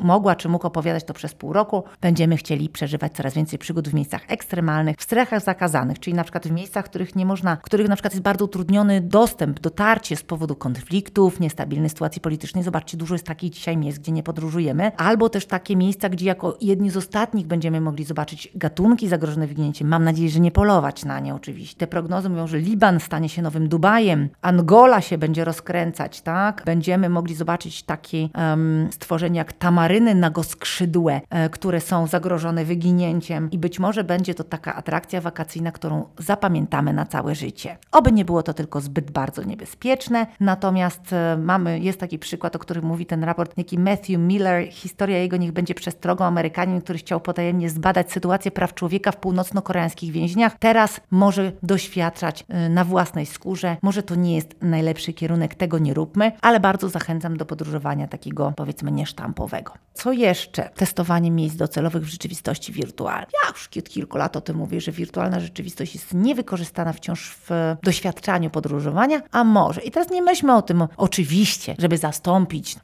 mogła 0.00 0.34
czy 0.34 0.48
mógł 0.48 0.66
opowiadać 0.66 1.04
to 1.04 1.14
przez 1.14 1.34
pół 1.34 1.52
roku. 1.52 1.84
Będziemy 2.00 2.36
chcieli 2.36 2.68
przeżywać 2.68 3.12
coraz 3.12 3.34
więcej 3.34 3.58
przygód 3.58 3.88
w 3.88 3.94
miejscach 3.94 4.22
ekstremalnych, 4.28 4.96
w 4.98 5.02
strefach 5.02 5.42
zakazanych, 5.42 5.98
czyli 5.98 6.16
na 6.16 6.22
przykład 6.22 6.48
w 6.48 6.50
miejscach, 6.50 6.84
których 6.84 7.16
nie 7.16 7.26
można, 7.26 7.56
których 7.56 7.88
na 7.88 7.96
przykład 7.96 8.12
jest 8.12 8.24
bardzo 8.24 8.44
utrudniony 8.44 9.00
dostęp, 9.00 9.60
dotarcie 9.60 10.16
z 10.16 10.22
powodu 10.22 10.56
konfliktów, 10.56 11.40
niestabilnej 11.40 11.90
sytuacji 11.90 12.20
politycznej. 12.20 12.65
Zobaczcie, 12.66 12.96
dużo 12.96 13.14
jest 13.14 13.26
takich 13.26 13.50
dzisiaj 13.50 13.76
miejsc, 13.76 13.98
gdzie 13.98 14.12
nie 14.12 14.22
podróżujemy, 14.22 14.96
albo 14.96 15.28
też 15.28 15.46
takie 15.46 15.76
miejsca, 15.76 16.08
gdzie 16.08 16.26
jako 16.26 16.56
jedni 16.60 16.90
z 16.90 16.96
ostatnich 16.96 17.46
będziemy 17.46 17.80
mogli 17.80 18.04
zobaczyć 18.04 18.48
gatunki 18.54 19.08
zagrożone 19.08 19.46
wyginięciem. 19.46 19.88
Mam 19.88 20.04
nadzieję, 20.04 20.30
że 20.30 20.40
nie 20.40 20.50
polować 20.50 21.04
na 21.04 21.20
nie 21.20 21.34
oczywiście. 21.34 21.76
Te 21.76 21.86
prognozy 21.86 22.28
mówią, 22.28 22.46
że 22.46 22.58
Liban 22.58 23.00
stanie 23.00 23.28
się 23.28 23.42
nowym 23.42 23.68
Dubajem, 23.68 24.28
Angola 24.42 25.00
się 25.00 25.18
będzie 25.18 25.44
rozkręcać, 25.44 26.20
tak? 26.20 26.62
Będziemy 26.66 27.08
mogli 27.08 27.34
zobaczyć 27.34 27.82
takie 27.82 28.28
um, 28.34 28.88
stworzenia 28.90 29.38
jak 29.38 29.52
tamaryny 29.52 30.14
nagoskrzydłe, 30.14 31.20
e, 31.30 31.50
które 31.50 31.80
są 31.80 32.06
zagrożone 32.06 32.64
wyginięciem 32.64 33.50
i 33.50 33.58
być 33.58 33.78
może 33.78 34.04
będzie 34.04 34.34
to 34.34 34.44
taka 34.44 34.74
atrakcja 34.74 35.20
wakacyjna, 35.20 35.72
którą 35.72 36.04
zapamiętamy 36.18 36.92
na 36.92 37.06
całe 37.06 37.34
życie. 37.34 37.78
Oby 37.92 38.12
nie 38.12 38.24
było 38.24 38.42
to 38.42 38.54
tylko 38.54 38.80
zbyt 38.80 39.10
bardzo 39.10 39.42
niebezpieczne, 39.42 40.26
natomiast 40.40 41.12
e, 41.12 41.36
mamy, 41.36 41.80
jest 41.80 42.00
taki 42.00 42.18
przykład, 42.18 42.55
o 42.56 42.58
którym 42.58 42.84
mówi 42.84 43.06
ten 43.06 43.24
raport, 43.24 43.58
jaki 43.58 43.78
Matthew 43.78 44.18
Miller, 44.18 44.68
historia 44.70 45.18
jego 45.18 45.36
niech 45.36 45.52
będzie 45.52 45.74
przestrogą 45.74 46.24
Amerykanin, 46.24 46.80
który 46.80 46.98
chciał 46.98 47.20
potajemnie 47.20 47.70
zbadać 47.70 48.12
sytuację 48.12 48.50
praw 48.50 48.74
człowieka 48.74 49.12
w 49.12 49.16
północno-koreańskich 49.16 50.12
więźniach. 50.12 50.58
Teraz 50.58 51.00
może 51.10 51.52
doświadczać 51.62 52.44
y, 52.66 52.68
na 52.68 52.84
własnej 52.84 53.26
skórze. 53.26 53.76
Może 53.82 54.02
to 54.02 54.14
nie 54.14 54.34
jest 54.34 54.56
najlepszy 54.62 55.12
kierunek, 55.12 55.54
tego 55.54 55.78
nie 55.78 55.94
róbmy, 55.94 56.32
ale 56.40 56.60
bardzo 56.60 56.88
zachęcam 56.88 57.36
do 57.36 57.46
podróżowania 57.46 58.08
takiego 58.08 58.52
powiedzmy 58.56 58.92
niesztampowego. 58.92 59.72
Co 59.94 60.12
jeszcze? 60.12 60.70
Testowanie 60.76 61.30
miejsc 61.30 61.56
docelowych 61.56 62.02
w 62.02 62.08
rzeczywistości 62.08 62.72
wirtualnej. 62.72 63.26
Ja 63.44 63.50
już 63.50 63.68
kilku 63.68 64.18
lat 64.18 64.36
o 64.36 64.40
tym 64.40 64.56
mówię, 64.56 64.80
że 64.80 64.92
wirtualna 64.92 65.40
rzeczywistość 65.40 65.94
jest 65.94 66.14
niewykorzystana 66.14 66.92
wciąż 66.92 67.36
w 67.48 67.76
doświadczaniu 67.82 68.50
podróżowania, 68.50 69.22
a 69.32 69.44
może. 69.44 69.80
I 69.80 69.90
teraz 69.90 70.10
nie 70.10 70.22
myślmy 70.22 70.56
o 70.56 70.62
tym 70.62 70.88
oczywiście, 70.96 71.74
żeby 71.78 71.98
zastąpić 71.98 72.35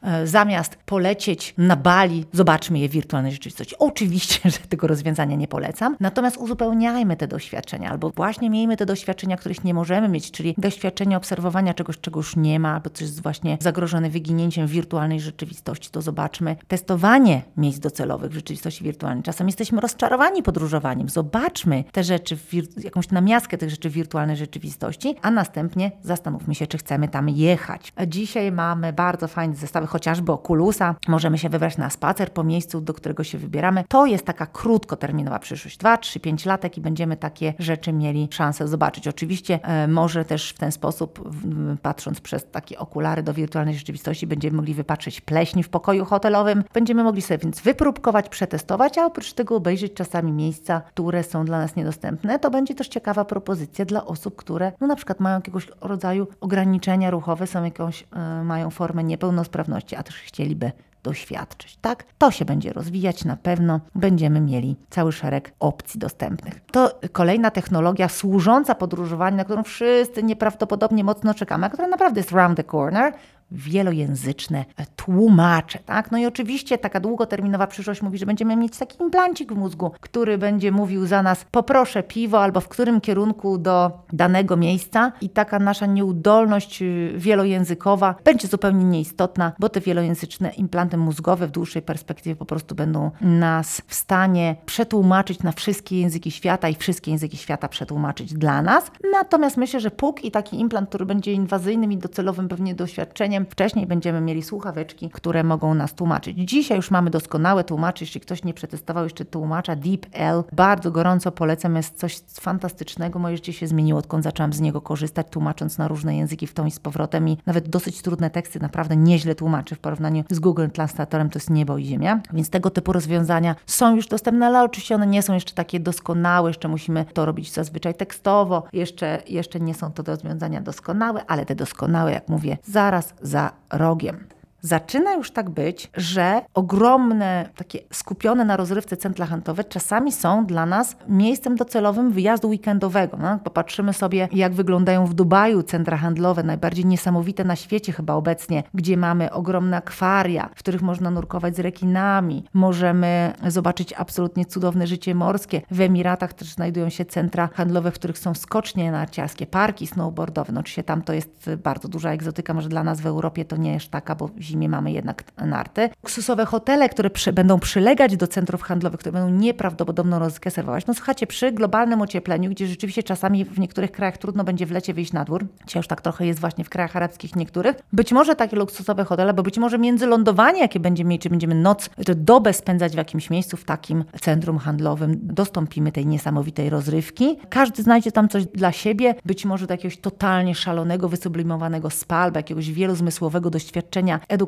e, 0.03 0.27
zamiast 0.27 0.77
polecieć 0.77 1.55
na 1.59 1.77
Bali, 1.77 2.25
zobaczmy 2.33 2.79
je 2.79 2.89
w 2.89 2.93
wirtualnej 2.93 3.33
rzeczywistości. 3.33 3.75
Oczywiście, 3.79 4.39
że 4.51 4.59
tego 4.59 4.87
rozwiązania 4.87 5.37
nie 5.37 5.49
polecam, 5.49 5.97
natomiast 6.01 6.37
uzupełniajmy 6.37 7.17
te 7.17 7.29
doświadczenia, 7.29 7.91
albo 7.91 8.11
właśnie 8.11 8.51
miejmy 8.51 8.77
te 8.77 8.87
doświadczenia, 8.87 9.37
których 9.37 9.65
nie 9.65 9.75
możemy 9.75 10.09
mieć, 10.09 10.31
czyli 10.31 10.55
doświadczenie 10.59 11.17
obserwowania 11.17 11.75
czegoś, 11.75 12.01
czego 12.01 12.21
już 12.21 12.37
nie 12.37 12.61
ma, 12.61 12.75
albo 12.75 12.91
coś 12.91 13.01
jest 13.01 13.23
właśnie 13.23 13.59
zagrożone 13.61 14.11
wyginięciem 14.11 14.67
wirtualnej 14.67 15.21
rzeczywistości, 15.21 15.91
to 15.91 16.03
zobaczmy. 16.03 16.57
Testowanie 16.69 17.43
miejsc 17.57 17.79
docelowych 17.79 18.31
w 18.31 18.35
rzeczywistości 18.35 18.85
wirtualnej. 18.85 19.23
Czasem 19.23 19.47
jesteśmy 19.47 19.81
rozczarowani 19.81 20.43
podróżowaniem. 20.43 21.09
Zobaczmy 21.09 21.85
te 21.93 22.05
rzeczy, 22.05 22.39
jakąś 22.85 23.11
namiastkę 23.11 23.59
tych 23.59 23.71
rzeczy 23.71 23.91
w 23.91 23.93
wirtualnej 23.93 24.37
rzeczywistości, 24.37 25.15
a 25.23 25.31
następnie 25.31 25.93
zastanówmy 26.03 26.55
się, 26.55 26.67
czy 26.67 26.79
chcemy 26.79 27.09
tam 27.09 27.29
jechać. 27.29 27.93
Dzisiaj 28.07 28.53
mamy 28.53 28.93
bardzo 28.93 29.29
fajne 29.29 29.42
zestawy, 29.51 29.87
chociażby 29.87 30.33
Oculusa, 30.33 30.95
możemy 31.09 31.39
się 31.39 31.49
wybrać 31.49 31.79
na 31.79 31.91
spacer 31.91 32.33
po 32.33 32.45
miejscu, 32.45 32.81
do 32.81 32.95
którego 32.95 33.25
się 33.25 33.39
wybieramy. 33.39 33.85
To 33.89 34.07
jest 34.07 34.25
taka 34.25 34.47
krótkoterminowa 34.47 35.39
przyszłość. 35.39 35.79
2, 35.79 35.97
3, 35.97 36.21
5 36.21 36.47
latek 36.47 36.79
i 36.79 36.81
będziemy 36.81 37.17
takie 37.17 37.55
rzeczy 37.59 37.93
mieli 37.93 38.29
szansę 38.31 38.69
zobaczyć. 38.69 39.09
Oczywiście 39.09 39.61
e, 39.63 39.89
może 39.89 40.25
też 40.25 40.51
w 40.51 40.59
ten 40.59 40.73
sposób, 40.73 41.21
w, 41.25 41.77
patrząc 41.79 42.21
przez 42.21 42.51
takie 42.51 42.79
okulary 42.79 43.23
do 43.23 43.35
wirtualnej 43.35 43.75
rzeczywistości, 43.75 44.27
będziemy 44.27 44.57
mogli 44.57 44.75
wypatrzeć 44.75 45.21
pleśń 45.21 45.63
w 45.63 45.69
pokoju 45.69 46.05
hotelowym. 46.05 46.65
Będziemy 46.75 47.05
mogli 47.05 47.23
sobie 47.23 47.39
więc 47.39 47.61
wypróbkować, 47.61 48.29
przetestować, 48.29 48.99
a 48.99 49.07
oprócz 49.07 49.33
tego 49.33 49.57
obejrzeć 49.57 49.95
czasami 49.95 50.33
miejsca, 50.33 50.81
które 50.81 51.23
są 51.23 51.45
dla 51.45 51.59
nas 51.59 51.77
niedostępne. 51.77 52.39
To 52.39 52.51
będzie 52.51 52.75
też 52.75 52.89
ciekawa 52.89 53.25
propozycja 53.25 53.85
dla 53.85 54.05
osób, 54.05 54.37
które 54.37 54.73
no, 54.81 54.87
na 54.87 54.97
przykład 54.97 55.21
mają 55.21 55.37
jakiegoś 55.37 55.69
rodzaju 55.81 56.27
ograniczenia 56.41 57.11
ruchowe, 57.11 57.47
są 57.47 57.65
jakąś, 57.65 58.03
y, 58.03 58.45
mają 58.45 58.71
formę 58.71 59.05
niepełnosprawności, 59.33 59.97
a 59.97 60.03
też 60.03 60.17
chcieliby 60.17 60.73
doświadczyć. 61.03 61.79
Tak, 61.81 62.05
to 62.19 62.31
się 62.31 62.45
będzie 62.45 62.73
rozwijać 62.73 63.25
na 63.25 63.37
pewno. 63.37 63.81
Będziemy 63.95 64.41
mieli 64.41 64.77
cały 64.91 65.13
szereg 65.13 65.53
opcji 65.61 66.01
dostępnych. 66.01 66.61
To 66.73 67.01
kolejna 67.13 67.51
technologia 67.51 68.09
służąca 68.09 68.75
podróżowaniu, 68.75 69.37
na 69.37 69.45
którą 69.45 69.63
wszyscy 69.63 70.23
nieprawdopodobnie 70.23 71.05
mocno 71.05 71.35
czekamy, 71.35 71.67
a 71.67 71.71
która 71.71 71.89
naprawdę 71.89 72.21
jest 72.21 72.33
round 72.33 72.57
the 72.57 72.65
corner 72.65 73.13
wielojęzyczne 73.53 74.65
tłumacze. 74.97 75.79
Tak? 75.79 76.13
No 76.13 76.19
i 76.19 76.27
oczywiście 76.27 76.79
taka 76.79 77.01
długoterminowa 77.01 77.67
przyszłość 77.67 78.03
mówi, 78.03 78.19
że 78.19 78.27
będziemy 78.27 78.57
mieć 78.57 78.79
taki 78.79 79.03
implancik 79.03 79.53
w 79.53 79.57
mózgu, 79.57 79.91
który 80.01 80.39
będzie 80.39 80.73
mówił 80.73 81.07
za 81.07 81.23
nas 81.23 81.47
poproszę 81.51 82.03
piwo 82.03 82.43
albo 82.43 82.61
w 82.61 82.69
którym 82.69 83.01
kierunku 83.01 83.59
do 83.59 83.91
danego 84.13 84.57
miejsca 84.57 85.13
i 85.21 85.29
taka 85.29 85.59
nasza 85.59 85.87
nieudolność 85.87 86.83
y, 86.83 87.13
wielojęzykowa 87.17 88.15
będzie 88.25 88.49
zupełnie 88.49 88.85
nieistotna, 88.85 89.53
bo 89.59 89.69
te 89.69 89.81
wielojęzyczne 89.81 90.51
implanty 90.51 90.97
mózgowe 90.97 91.47
w 91.47 91.51
dłuższej 91.51 91.83
perspektywie 91.83 92.37
po 92.37 92.45
prostu 92.45 92.75
będą 92.75 93.11
nas 93.21 93.83
w 93.87 93.95
stanie 93.95 94.57
przetłumaczyć 94.67 95.43
na 95.43 95.53
wszystkie 95.53 96.01
języki 96.01 96.31
świata 96.31 96.69
i 96.69 96.75
wszystkie 96.75 97.11
języki 97.11 97.37
świata 97.37 97.69
przetłumaczyć 97.69 98.35
dla 98.35 98.63
nas. 98.63 98.91
Natomiast 99.13 99.57
myślę, 99.57 99.81
że 99.81 99.91
póki 99.91 100.31
taki 100.31 100.61
implant, 100.61 100.89
który 100.89 101.07
będzie 101.07 101.33
inwazyjnym 101.33 101.93
i 101.93 101.99
docelowym 101.99 102.49
pewnie 102.49 102.75
doświadczeniem, 102.75 103.42
wcześniej 103.51 103.87
będziemy 103.87 104.21
mieli 104.21 104.43
słuchaweczki, 104.43 105.11
które 105.11 105.45
mogą 105.45 105.75
nas 105.75 105.95
tłumaczyć. 105.95 106.39
Dzisiaj 106.39 106.77
już 106.77 106.91
mamy 106.91 107.11
doskonałe 107.11 107.65
tłumacze, 107.65 108.05
jeśli 108.05 108.21
ktoś 108.21 108.45
nie 108.45 108.55
przetestował 108.55 109.05
jeszcze 109.05 109.25
tłumacza 109.25 109.77
Deep 109.77 110.07
L, 110.13 110.45
bardzo 110.53 110.91
gorąco 110.91 111.33
polecam, 111.33 111.77
jest 111.77 111.99
coś 111.99 112.21
fantastycznego, 112.41 113.19
moje 113.19 113.37
życie 113.37 113.53
się 113.53 113.67
zmieniło, 113.67 113.99
odkąd 113.99 114.25
zaczęłam 114.25 114.53
z 114.53 114.61
niego 114.61 114.81
korzystać, 114.81 115.27
tłumacząc 115.31 115.79
na 115.79 115.89
różne 115.89 116.17
języki 116.17 116.47
w 116.47 116.55
tą 116.55 116.67
i 116.67 116.71
z 116.71 116.79
powrotem 116.79 117.29
i 117.29 117.39
nawet 117.47 117.69
dosyć 117.69 118.03
trudne 118.03 118.31
teksty 118.31 118.61
naprawdę 118.61 118.97
nieźle 118.97 119.35
tłumaczy 119.35 119.75
w 119.75 119.79
porównaniu 119.79 120.25
z 120.31 120.39
Google 120.39 120.69
Translatorem, 120.69 121.31
to 121.31 121.39
jest 121.39 121.51
niebo 121.51 121.79
i 121.79 121.85
ziemia, 121.85 122.21
więc 122.33 122.51
tego 122.51 122.71
typu 122.71 122.93
rozwiązania 122.93 123.57
są 123.67 123.97
już 123.97 124.09
dostępne, 124.09 124.47
ale 124.47 124.63
oczywiście 124.63 124.95
one 124.95 125.07
nie 125.07 125.23
są 125.23 125.35
jeszcze 125.35 125.55
takie 125.55 125.81
doskonałe, 125.81 126.51
jeszcze 126.51 126.69
musimy 126.69 127.05
to 127.05 127.27
robić 127.27 127.53
zazwyczaj 127.53 127.95
tekstowo, 127.95 128.63
jeszcze, 128.73 129.23
jeszcze 129.29 129.61
nie 129.61 129.75
są 129.75 129.93
to 129.93 130.03
rozwiązania 130.03 130.61
doskonałe, 130.61 131.25
ale 131.27 131.47
te 131.47 131.55
doskonałe, 131.55 132.13
jak 132.13 132.29
mówię, 132.29 132.59
zaraz 132.65 133.15
za 133.33 133.45
rogiem 133.73 134.29
zaczyna 134.63 135.15
już 135.15 135.31
tak 135.31 135.51
być, 135.51 135.91
że 135.97 136.43
ogromne, 136.55 137.49
takie 137.57 137.79
skupione 137.93 138.45
na 138.45 138.57
rozrywce 138.57 138.97
centra 138.97 139.27
handlowe 139.27 139.65
czasami 139.65 140.13
są 140.13 140.47
dla 140.47 140.67
nas 140.67 140.97
miejscem 141.09 141.57
docelowym 141.57 142.13
wyjazdu 142.13 142.49
weekendowego. 142.49 143.17
No? 143.17 143.39
Popatrzymy 143.39 143.93
sobie, 143.93 144.29
jak 144.33 144.55
wyglądają 144.55 145.07
w 145.07 145.15
Dubaju 145.15 145.63
centra 145.63 145.97
handlowe, 145.97 146.43
najbardziej 146.43 146.87
niesamowite 146.87 147.45
na 147.45 147.57
świecie 147.57 147.93
chyba 147.93 148.15
obecnie, 148.15 148.63
gdzie 148.75 148.97
mamy 148.97 149.33
ogromne 149.33 149.77
akwaria, 149.77 150.49
w 150.55 150.59
których 150.59 150.83
można 150.83 151.11
nurkować 151.11 151.57
z 151.57 151.59
rekinami. 151.59 152.45
Możemy 152.55 153.33
zobaczyć 153.47 153.93
absolutnie 153.93 154.47
cudowne 154.47 154.87
życie 154.87 155.15
morskie. 155.15 155.63
W 155.71 155.81
Emiratach 155.81 156.35
też 156.35 156.53
znajdują 156.53 156.89
się 156.89 157.05
centra 157.05 157.49
handlowe, 157.55 157.91
w 157.91 157.95
których 157.95 158.19
są 158.19 158.35
skocznie 158.35 158.93
narciarskie, 158.93 159.47
parki 159.47 159.87
snowboardowe. 159.87 160.53
No 160.53 160.61
oczywiście 160.61 160.83
tam 160.83 161.03
to 161.03 161.13
jest 161.13 161.51
bardzo 161.63 161.89
duża 161.89 162.11
egzotyka, 162.11 162.55
może 162.55 162.69
dla 162.69 162.85
nas 162.85 163.01
w 163.01 163.07
Europie 163.07 163.45
to 163.45 163.57
nie 163.57 163.73
jest 163.73 163.91
taka, 163.91 164.15
bo 164.15 164.31
zimie 164.53 164.69
mamy 164.69 164.93
jednak 164.93 165.25
narty. 165.47 165.91
Luksusowe 166.03 166.45
hotele, 166.45 166.89
które 166.89 167.11
przy, 167.11 167.33
będą 167.33 167.59
przylegać 167.59 168.17
do 168.17 168.27
centrów 168.27 168.63
handlowych, 168.63 169.01
które 169.01 169.13
będą 169.13 169.31
nieprawdopodobną 169.31 170.19
rozrywkę 170.19 170.51
serwować. 170.51 170.87
No 170.87 170.95
słuchajcie, 170.95 171.27
przy 171.27 171.53
globalnym 171.53 172.01
ociepleniu, 172.01 172.51
gdzie 172.51 172.67
rzeczywiście 172.67 173.03
czasami 173.03 173.45
w 173.45 173.59
niektórych 173.59 173.93
krajach 173.93 174.19
trudno 174.19 174.45
będzie 174.45 174.67
w 174.67 174.71
lecie 174.71 174.95
wyjść 174.95 175.13
na 175.13 175.25
dwór, 175.25 175.47
dzisiaj 175.67 175.81
już 175.81 175.87
tak 175.87 176.01
trochę 176.01 176.27
jest 176.27 176.41
właśnie 176.41 176.65
w 176.65 176.71
krajach 176.71 176.97
arabskich 176.97 177.37
niektórych, 177.37 177.77
być 177.93 178.13
może 178.13 178.37
takie 178.37 178.57
luksusowe 178.57 179.05
hotele, 179.05 179.35
bo 179.35 179.43
być 179.43 179.59
może 179.59 179.79
międzylądowanie, 179.79 180.61
jakie 180.61 180.81
będziemy 180.81 181.11
mieć, 181.11 181.23
czy 181.23 181.31
będziemy 181.31 181.55
noc, 181.55 181.91
czy 182.07 182.15
dobę 182.15 182.53
spędzać 182.53 182.93
w 182.93 182.97
jakimś 182.97 183.31
miejscu, 183.31 183.57
w 183.57 183.65
takim 183.65 184.05
centrum 184.21 184.59
handlowym, 184.59 185.19
dostąpimy 185.23 185.93
tej 185.93 186.07
niesamowitej 186.07 186.71
rozrywki. 186.71 187.39
Każdy 187.49 187.83
znajdzie 187.83 188.13
tam 188.13 188.29
coś 188.29 188.47
dla 188.47 188.73
siebie, 188.73 189.15
być 189.25 189.45
może 189.45 189.67
do 189.67 189.75
jakiegoś 189.75 189.97
totalnie 189.97 190.55
szalonego, 190.55 191.09
wysublimowanego 191.09 191.91
spa, 191.91 192.17
albo 192.17 192.39
jakiegoś 192.39 192.73
wielozmysłowego 192.73 193.51
doświadczenia 193.51 194.21
edukacyjnego 194.29 194.42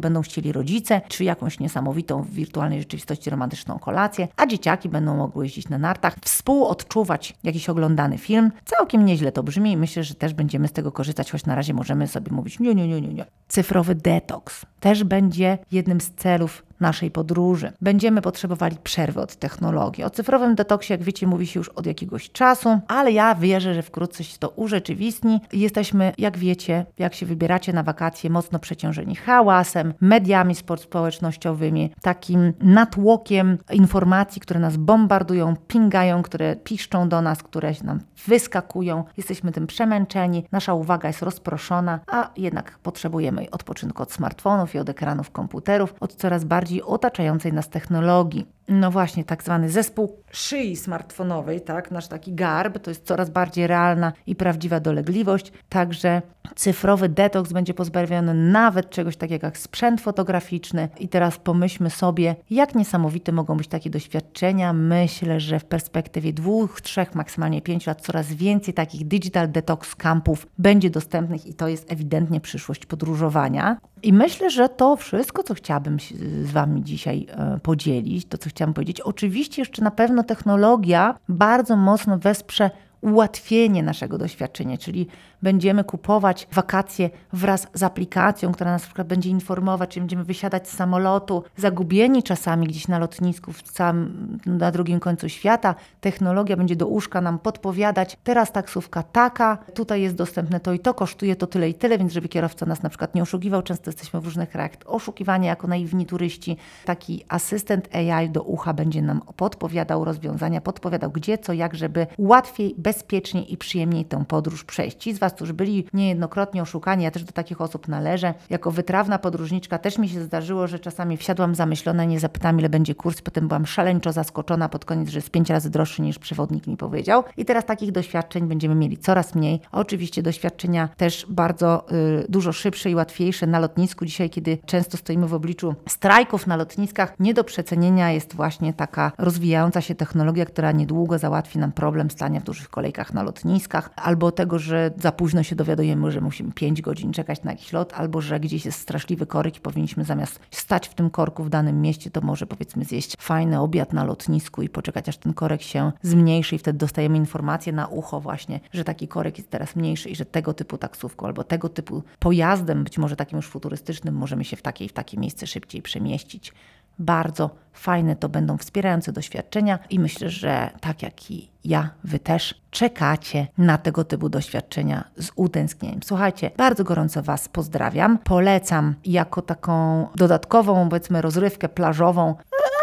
będą 0.00 0.22
chcieli 0.22 0.52
rodzice, 0.52 1.00
czy 1.08 1.24
jakąś 1.24 1.60
niesamowitą 1.60 2.22
w 2.22 2.30
wirtualnej 2.30 2.78
rzeczywistości 2.78 3.30
romantyczną 3.30 3.78
kolację, 3.78 4.28
a 4.36 4.46
dzieciaki 4.46 4.88
będą 4.88 5.16
mogły 5.16 5.44
jeździć 5.44 5.68
na 5.68 5.78
nartach, 5.78 6.16
współodczuwać 6.24 7.34
jakiś 7.44 7.68
oglądany 7.68 8.18
film. 8.18 8.52
Całkiem 8.64 9.04
nieźle 9.04 9.32
to 9.32 9.42
brzmi 9.42 9.72
i 9.72 9.76
myślę, 9.76 10.04
że 10.04 10.14
też 10.14 10.34
będziemy 10.34 10.68
z 10.68 10.72
tego 10.72 10.92
korzystać, 10.92 11.30
choć 11.30 11.46
na 11.46 11.54
razie 11.54 11.74
możemy 11.74 12.08
sobie 12.08 12.32
mówić 12.32 12.60
nie, 12.60 12.74
nie, 12.74 12.88
nie, 12.88 13.00
nie, 13.00 13.14
nie. 13.14 13.24
Cyfrowy 13.48 13.94
detoks 13.94 14.66
też 14.80 15.04
będzie 15.04 15.58
jednym 15.72 16.00
z 16.00 16.10
celów 16.10 16.65
naszej 16.80 17.10
podróży. 17.10 17.72
Będziemy 17.80 18.22
potrzebowali 18.22 18.76
przerwy 18.82 19.20
od 19.20 19.36
technologii. 19.36 20.04
O 20.04 20.10
cyfrowym 20.10 20.54
detoksie, 20.54 20.92
jak 20.92 21.02
wiecie, 21.02 21.26
mówi 21.26 21.46
się 21.46 21.60
już 21.60 21.68
od 21.68 21.86
jakiegoś 21.86 22.30
czasu, 22.30 22.80
ale 22.88 23.12
ja 23.12 23.34
wierzę, 23.34 23.74
że 23.74 23.82
wkrótce 23.82 24.24
się 24.24 24.38
to 24.38 24.48
urzeczywistni. 24.48 25.40
Jesteśmy, 25.52 26.12
jak 26.18 26.38
wiecie, 26.38 26.86
jak 26.98 27.14
się 27.14 27.26
wybieracie 27.26 27.72
na 27.72 27.82
wakacje, 27.82 28.30
mocno 28.30 28.58
przeciążeni 28.58 29.16
hałasem, 29.16 29.94
mediami 30.00 30.54
społecznościowymi, 30.54 31.92
takim 32.02 32.52
natłokiem 32.60 33.58
informacji, 33.72 34.40
które 34.40 34.60
nas 34.60 34.76
bombardują, 34.76 35.56
pingają, 35.68 36.22
które 36.22 36.56
piszczą 36.56 37.08
do 37.08 37.22
nas, 37.22 37.42
które 37.42 37.72
nam 37.84 38.00
wyskakują. 38.26 39.04
Jesteśmy 39.16 39.52
tym 39.52 39.66
przemęczeni, 39.66 40.44
nasza 40.52 40.74
uwaga 40.74 41.08
jest 41.08 41.22
rozproszona, 41.22 42.00
a 42.06 42.30
jednak 42.36 42.78
potrzebujemy 42.78 43.46
odpoczynku 43.50 44.02
od 44.02 44.12
smartfonów 44.12 44.74
i 44.74 44.78
od 44.78 44.88
ekranów 44.88 45.30
komputerów, 45.30 45.94
od 46.00 46.14
coraz 46.14 46.44
bardziej 46.44 46.65
bardziej 46.66 46.82
otaczającej 46.82 47.52
nas 47.52 47.68
technologii. 47.68 48.55
No 48.68 48.90
właśnie, 48.90 49.24
tak 49.24 49.42
zwany 49.42 49.70
zespół 49.70 50.16
szyi 50.30 50.76
smartfonowej, 50.76 51.60
tak, 51.60 51.90
nasz 51.90 52.08
taki 52.08 52.34
garb, 52.34 52.78
to 52.78 52.90
jest 52.90 53.06
coraz 53.06 53.30
bardziej 53.30 53.66
realna 53.66 54.12
i 54.26 54.36
prawdziwa 54.36 54.80
dolegliwość. 54.80 55.52
Także 55.68 56.22
cyfrowy 56.54 57.08
detoks 57.08 57.52
będzie 57.52 57.74
pozbawiony 57.74 58.34
nawet 58.34 58.90
czegoś 58.90 59.16
takiego 59.16 59.46
jak 59.46 59.58
sprzęt 59.58 60.00
fotograficzny. 60.00 60.88
I 60.98 61.08
teraz 61.08 61.38
pomyślmy 61.38 61.90
sobie, 61.90 62.36
jak 62.50 62.74
niesamowite 62.74 63.32
mogą 63.32 63.56
być 63.56 63.68
takie 63.68 63.90
doświadczenia. 63.90 64.72
Myślę, 64.72 65.40
że 65.40 65.60
w 65.60 65.64
perspektywie 65.64 66.32
dwóch, 66.32 66.80
trzech, 66.80 67.14
maksymalnie 67.14 67.62
pięciu 67.62 67.90
lat 67.90 68.00
coraz 68.00 68.32
więcej 68.32 68.74
takich 68.74 69.08
digital 69.08 69.50
detox 69.50 69.96
campów 69.96 70.46
będzie 70.58 70.90
dostępnych 70.90 71.46
i 71.46 71.54
to 71.54 71.68
jest 71.68 71.92
ewidentnie 71.92 72.40
przyszłość 72.40 72.86
podróżowania. 72.86 73.76
I 74.02 74.12
myślę, 74.12 74.50
że 74.50 74.68
to 74.68 74.96
wszystko, 74.96 75.42
co 75.42 75.54
chciałabym 75.54 75.96
z 76.42 76.50
Wami 76.50 76.84
dzisiaj 76.84 77.26
e, 77.30 77.58
podzielić, 77.62 78.26
to 78.26 78.38
co 78.38 78.50
chciałam 78.56 78.74
powiedzieć, 78.74 79.00
oczywiście 79.00 79.62
jeszcze 79.62 79.82
na 79.82 79.90
pewno 79.90 80.22
technologia 80.22 81.14
bardzo 81.28 81.76
mocno 81.76 82.18
wesprze 82.18 82.70
ułatwienie 83.06 83.82
naszego 83.82 84.18
doświadczenia, 84.18 84.78
czyli 84.78 85.06
będziemy 85.42 85.84
kupować 85.84 86.48
wakacje 86.52 87.10
wraz 87.32 87.66
z 87.74 87.82
aplikacją, 87.82 88.52
która 88.52 88.70
nas 88.70 88.82
na 88.82 88.86
przykład 88.86 89.06
będzie 89.08 89.30
informować, 89.30 89.90
czy 89.90 90.00
będziemy 90.00 90.24
wysiadać 90.24 90.68
z 90.68 90.76
samolotu, 90.76 91.42
zagubieni 91.56 92.22
czasami 92.22 92.66
gdzieś 92.66 92.88
na 92.88 92.98
lotnisku 92.98 93.52
w 93.52 93.62
sam, 93.72 94.12
na 94.46 94.70
drugim 94.70 95.00
końcu 95.00 95.28
świata. 95.28 95.74
Technologia 96.00 96.56
będzie 96.56 96.76
do 96.76 96.86
łóżka 96.86 97.20
nam 97.20 97.38
podpowiadać, 97.38 98.16
teraz 98.24 98.52
taksówka 98.52 99.02
taka, 99.02 99.58
tutaj 99.74 100.02
jest 100.02 100.16
dostępne 100.16 100.60
to 100.60 100.72
i 100.72 100.78
to, 100.78 100.94
kosztuje 100.94 101.36
to 101.36 101.46
tyle 101.46 101.68
i 101.68 101.74
tyle, 101.74 101.98
więc 101.98 102.12
żeby 102.12 102.28
kierowca 102.28 102.66
nas 102.66 102.82
na 102.82 102.88
przykład 102.88 103.14
nie 103.14 103.22
oszukiwał, 103.22 103.62
często 103.62 103.90
jesteśmy 103.90 104.20
w 104.20 104.24
różnych 104.24 104.50
krajach 104.50 104.72
oszukiwani 104.86 105.46
jako 105.46 105.66
naiwni 105.66 106.06
turyści. 106.06 106.56
Taki 106.84 107.24
asystent 107.28 107.88
AI 107.94 108.30
do 108.30 108.42
ucha 108.42 108.74
będzie 108.74 109.02
nam 109.02 109.20
podpowiadał 109.36 110.04
rozwiązania, 110.04 110.60
podpowiadał 110.60 111.10
gdzie, 111.10 111.38
co, 111.38 111.52
jak, 111.52 111.74
żeby 111.74 112.06
łatwiej, 112.18 112.74
bezpieczniej 112.96 113.52
i 113.52 113.56
przyjemniej 113.56 114.04
tę 114.04 114.24
podróż 114.28 114.64
przejść. 114.64 114.96
Ci 114.96 115.14
z 115.14 115.18
Was, 115.18 115.32
którzy 115.32 115.54
byli 115.54 115.86
niejednokrotnie 115.92 116.62
oszukani, 116.62 117.04
ja 117.04 117.10
też 117.10 117.24
do 117.24 117.32
takich 117.32 117.60
osób 117.60 117.88
należę. 117.88 118.34
Jako 118.50 118.70
wytrawna 118.70 119.18
podróżniczka 119.18 119.78
też 119.78 119.98
mi 119.98 120.08
się 120.08 120.22
zdarzyło, 120.22 120.66
że 120.66 120.78
czasami 120.78 121.16
wsiadłam 121.16 121.54
zamyślona, 121.54 122.04
nie 122.04 122.20
zapytałam 122.20 122.58
ile 122.58 122.68
będzie 122.68 122.94
kurs, 122.94 123.20
potem 123.20 123.48
byłam 123.48 123.66
szaleńczo 123.66 124.12
zaskoczona 124.12 124.68
pod 124.68 124.84
koniec, 124.84 125.08
że 125.08 125.18
jest 125.18 125.30
pięć 125.30 125.50
razy 125.50 125.70
droższy 125.70 126.02
niż 126.02 126.18
przewodnik 126.18 126.66
mi 126.66 126.76
powiedział. 126.76 127.24
I 127.36 127.44
teraz 127.44 127.64
takich 127.64 127.92
doświadczeń 127.92 128.48
będziemy 128.48 128.74
mieli 128.74 128.98
coraz 128.98 129.34
mniej. 129.34 129.60
oczywiście 129.72 130.22
doświadczenia 130.22 130.88
też 130.96 131.26
bardzo 131.28 131.86
y, 131.92 132.26
dużo 132.28 132.52
szybsze 132.52 132.90
i 132.90 132.94
łatwiejsze 132.94 133.46
na 133.46 133.58
lotnisku. 133.58 134.04
Dzisiaj, 134.04 134.30
kiedy 134.30 134.58
często 134.66 134.96
stoimy 134.96 135.26
w 135.26 135.34
obliczu 135.34 135.74
strajków 135.88 136.46
na 136.46 136.56
lotniskach, 136.56 137.14
nie 137.20 137.34
do 137.34 137.44
przecenienia 137.44 138.10
jest 138.10 138.34
właśnie 138.34 138.72
taka 138.72 139.12
rozwijająca 139.18 139.80
się 139.80 139.94
technologia, 139.94 140.46
która 140.46 140.72
niedługo 140.72 141.18
załatwi 141.18 141.58
nam 141.58 141.72
problem 141.72 142.10
stania 142.10 142.40
w 142.40 142.44
dużych 142.44 142.68
kolejkach 142.76 143.14
na 143.14 143.22
lotniskach, 143.22 143.90
albo 143.96 144.32
tego, 144.32 144.58
że 144.58 144.90
za 144.96 145.12
późno 145.12 145.42
się 145.42 145.56
dowiadujemy, 145.56 146.12
że 146.12 146.20
musimy 146.20 146.52
5 146.52 146.82
godzin 146.82 147.12
czekać 147.12 147.42
na 147.42 147.50
jakiś 147.50 147.72
lot, 147.72 147.92
albo 147.92 148.20
że 148.20 148.40
gdzieś 148.40 148.64
jest 148.64 148.80
straszliwy 148.80 149.26
korek 149.26 149.56
i 149.56 149.60
powinniśmy 149.60 150.04
zamiast 150.04 150.40
stać 150.50 150.88
w 150.88 150.94
tym 150.94 151.10
korku 151.10 151.44
w 151.44 151.48
danym 151.48 151.80
mieście, 151.80 152.10
to 152.10 152.20
może 152.20 152.46
powiedzmy 152.46 152.84
zjeść 152.84 153.16
fajny 153.18 153.60
obiad 153.60 153.92
na 153.92 154.04
lotnisku 154.04 154.62
i 154.62 154.68
poczekać, 154.68 155.08
aż 155.08 155.16
ten 155.16 155.34
korek 155.34 155.62
się 155.62 155.92
zmniejszy 156.02 156.54
i 156.54 156.58
wtedy 156.58 156.78
dostajemy 156.78 157.16
informację 157.16 157.72
na 157.72 157.86
ucho 157.86 158.20
właśnie, 158.20 158.60
że 158.72 158.84
taki 158.84 159.08
korek 159.08 159.38
jest 159.38 159.50
teraz 159.50 159.76
mniejszy 159.76 160.08
i 160.08 160.16
że 160.16 160.24
tego 160.24 160.54
typu 160.54 160.78
taksówką 160.78 161.26
albo 161.26 161.44
tego 161.44 161.68
typu 161.68 162.02
pojazdem, 162.18 162.84
być 162.84 162.98
może 162.98 163.16
takim 163.16 163.36
już 163.36 163.46
futurystycznym, 163.46 164.14
możemy 164.14 164.44
się 164.44 164.56
w 164.56 164.62
takie 164.62 164.84
i 164.84 164.88
w 164.88 164.92
takie 164.92 165.18
miejsce 165.18 165.46
szybciej 165.46 165.82
przemieścić. 165.82 166.52
Bardzo 166.98 167.50
fajne 167.72 168.16
to 168.16 168.28
będą 168.28 168.58
wspierające 168.58 169.12
doświadczenia 169.12 169.78
i 169.90 169.98
myślę, 170.00 170.30
że 170.30 170.70
tak 170.80 171.02
jak 171.02 171.30
i 171.30 171.48
ja, 171.64 171.90
wy 172.04 172.18
też 172.18 172.62
czekacie 172.70 173.46
na 173.58 173.78
tego 173.78 174.04
typu 174.04 174.28
doświadczenia 174.28 175.04
z 175.16 175.30
utęsknieniem. 175.36 176.00
Słuchajcie, 176.04 176.50
bardzo 176.56 176.84
gorąco 176.84 177.22
Was 177.22 177.48
pozdrawiam. 177.48 178.18
Polecam 178.18 178.94
jako 179.04 179.42
taką 179.42 180.06
dodatkową, 180.14 180.88
powiedzmy, 180.88 181.22
rozrywkę 181.22 181.68
plażową 181.68 182.34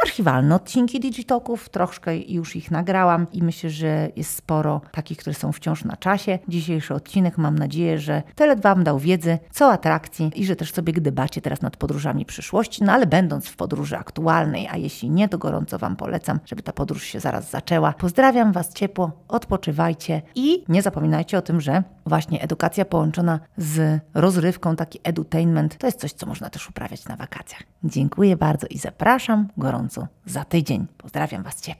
archiwalne 0.03 0.55
odcinki 0.55 0.99
Digitoków, 0.99 1.69
troszkę 1.69 2.17
już 2.17 2.55
ich 2.55 2.71
nagrałam 2.71 3.27
i 3.31 3.43
myślę, 3.43 3.69
że 3.69 4.09
jest 4.15 4.35
sporo 4.35 4.81
takich, 4.91 5.17
które 5.17 5.33
są 5.33 5.51
wciąż 5.51 5.85
na 5.85 5.97
czasie. 5.97 6.39
Dzisiejszy 6.47 6.93
odcinek 6.93 7.37
mam 7.37 7.59
nadzieję, 7.59 7.99
że 7.99 8.23
tyle 8.35 8.55
Wam 8.55 8.83
dał 8.83 8.99
wiedzy, 8.99 9.37
co 9.51 9.71
atrakcji 9.71 10.31
i 10.35 10.45
że 10.45 10.55
też 10.55 10.73
sobie 10.73 10.93
gdybacie 10.93 11.41
teraz 11.41 11.61
nad 11.61 11.77
podróżami 11.77 12.25
przyszłości, 12.25 12.83
no 12.83 12.91
ale 12.91 13.07
będąc 13.07 13.47
w 13.47 13.55
podróży 13.55 13.97
aktualnej, 13.97 14.67
a 14.71 14.77
jeśli 14.77 15.09
nie, 15.09 15.29
to 15.29 15.37
gorąco 15.37 15.79
Wam 15.79 15.95
polecam, 15.95 16.39
żeby 16.45 16.63
ta 16.63 16.73
podróż 16.73 17.03
się 17.03 17.19
zaraz 17.19 17.49
zaczęła. 17.49 17.93
Pozdrawiam 17.93 18.51
Was 18.51 18.73
ciepło, 18.73 19.11
odpoczywajcie 19.27 20.21
i 20.35 20.63
nie 20.69 20.81
zapominajcie 20.81 21.37
o 21.37 21.41
tym, 21.41 21.61
że 21.61 21.83
właśnie 22.05 22.41
edukacja 22.41 22.85
połączona 22.85 23.39
z 23.57 24.01
rozrywką, 24.13 24.75
taki 24.75 24.99
edutainment, 25.03 25.77
to 25.77 25.87
jest 25.87 25.99
coś, 25.99 26.13
co 26.13 26.25
można 26.25 26.49
też 26.49 26.69
uprawiać 26.69 27.05
na 27.05 27.15
wakacjach. 27.15 27.63
Dziękuję 27.83 28.37
bardzo 28.37 28.67
i 28.67 28.77
zapraszam 28.77 29.47
gorąco 29.57 29.92
za 30.25 30.45
tydzień. 30.45 30.87
Pozdrawiam 30.97 31.43
Was 31.43 31.61
ciepło. 31.61 31.71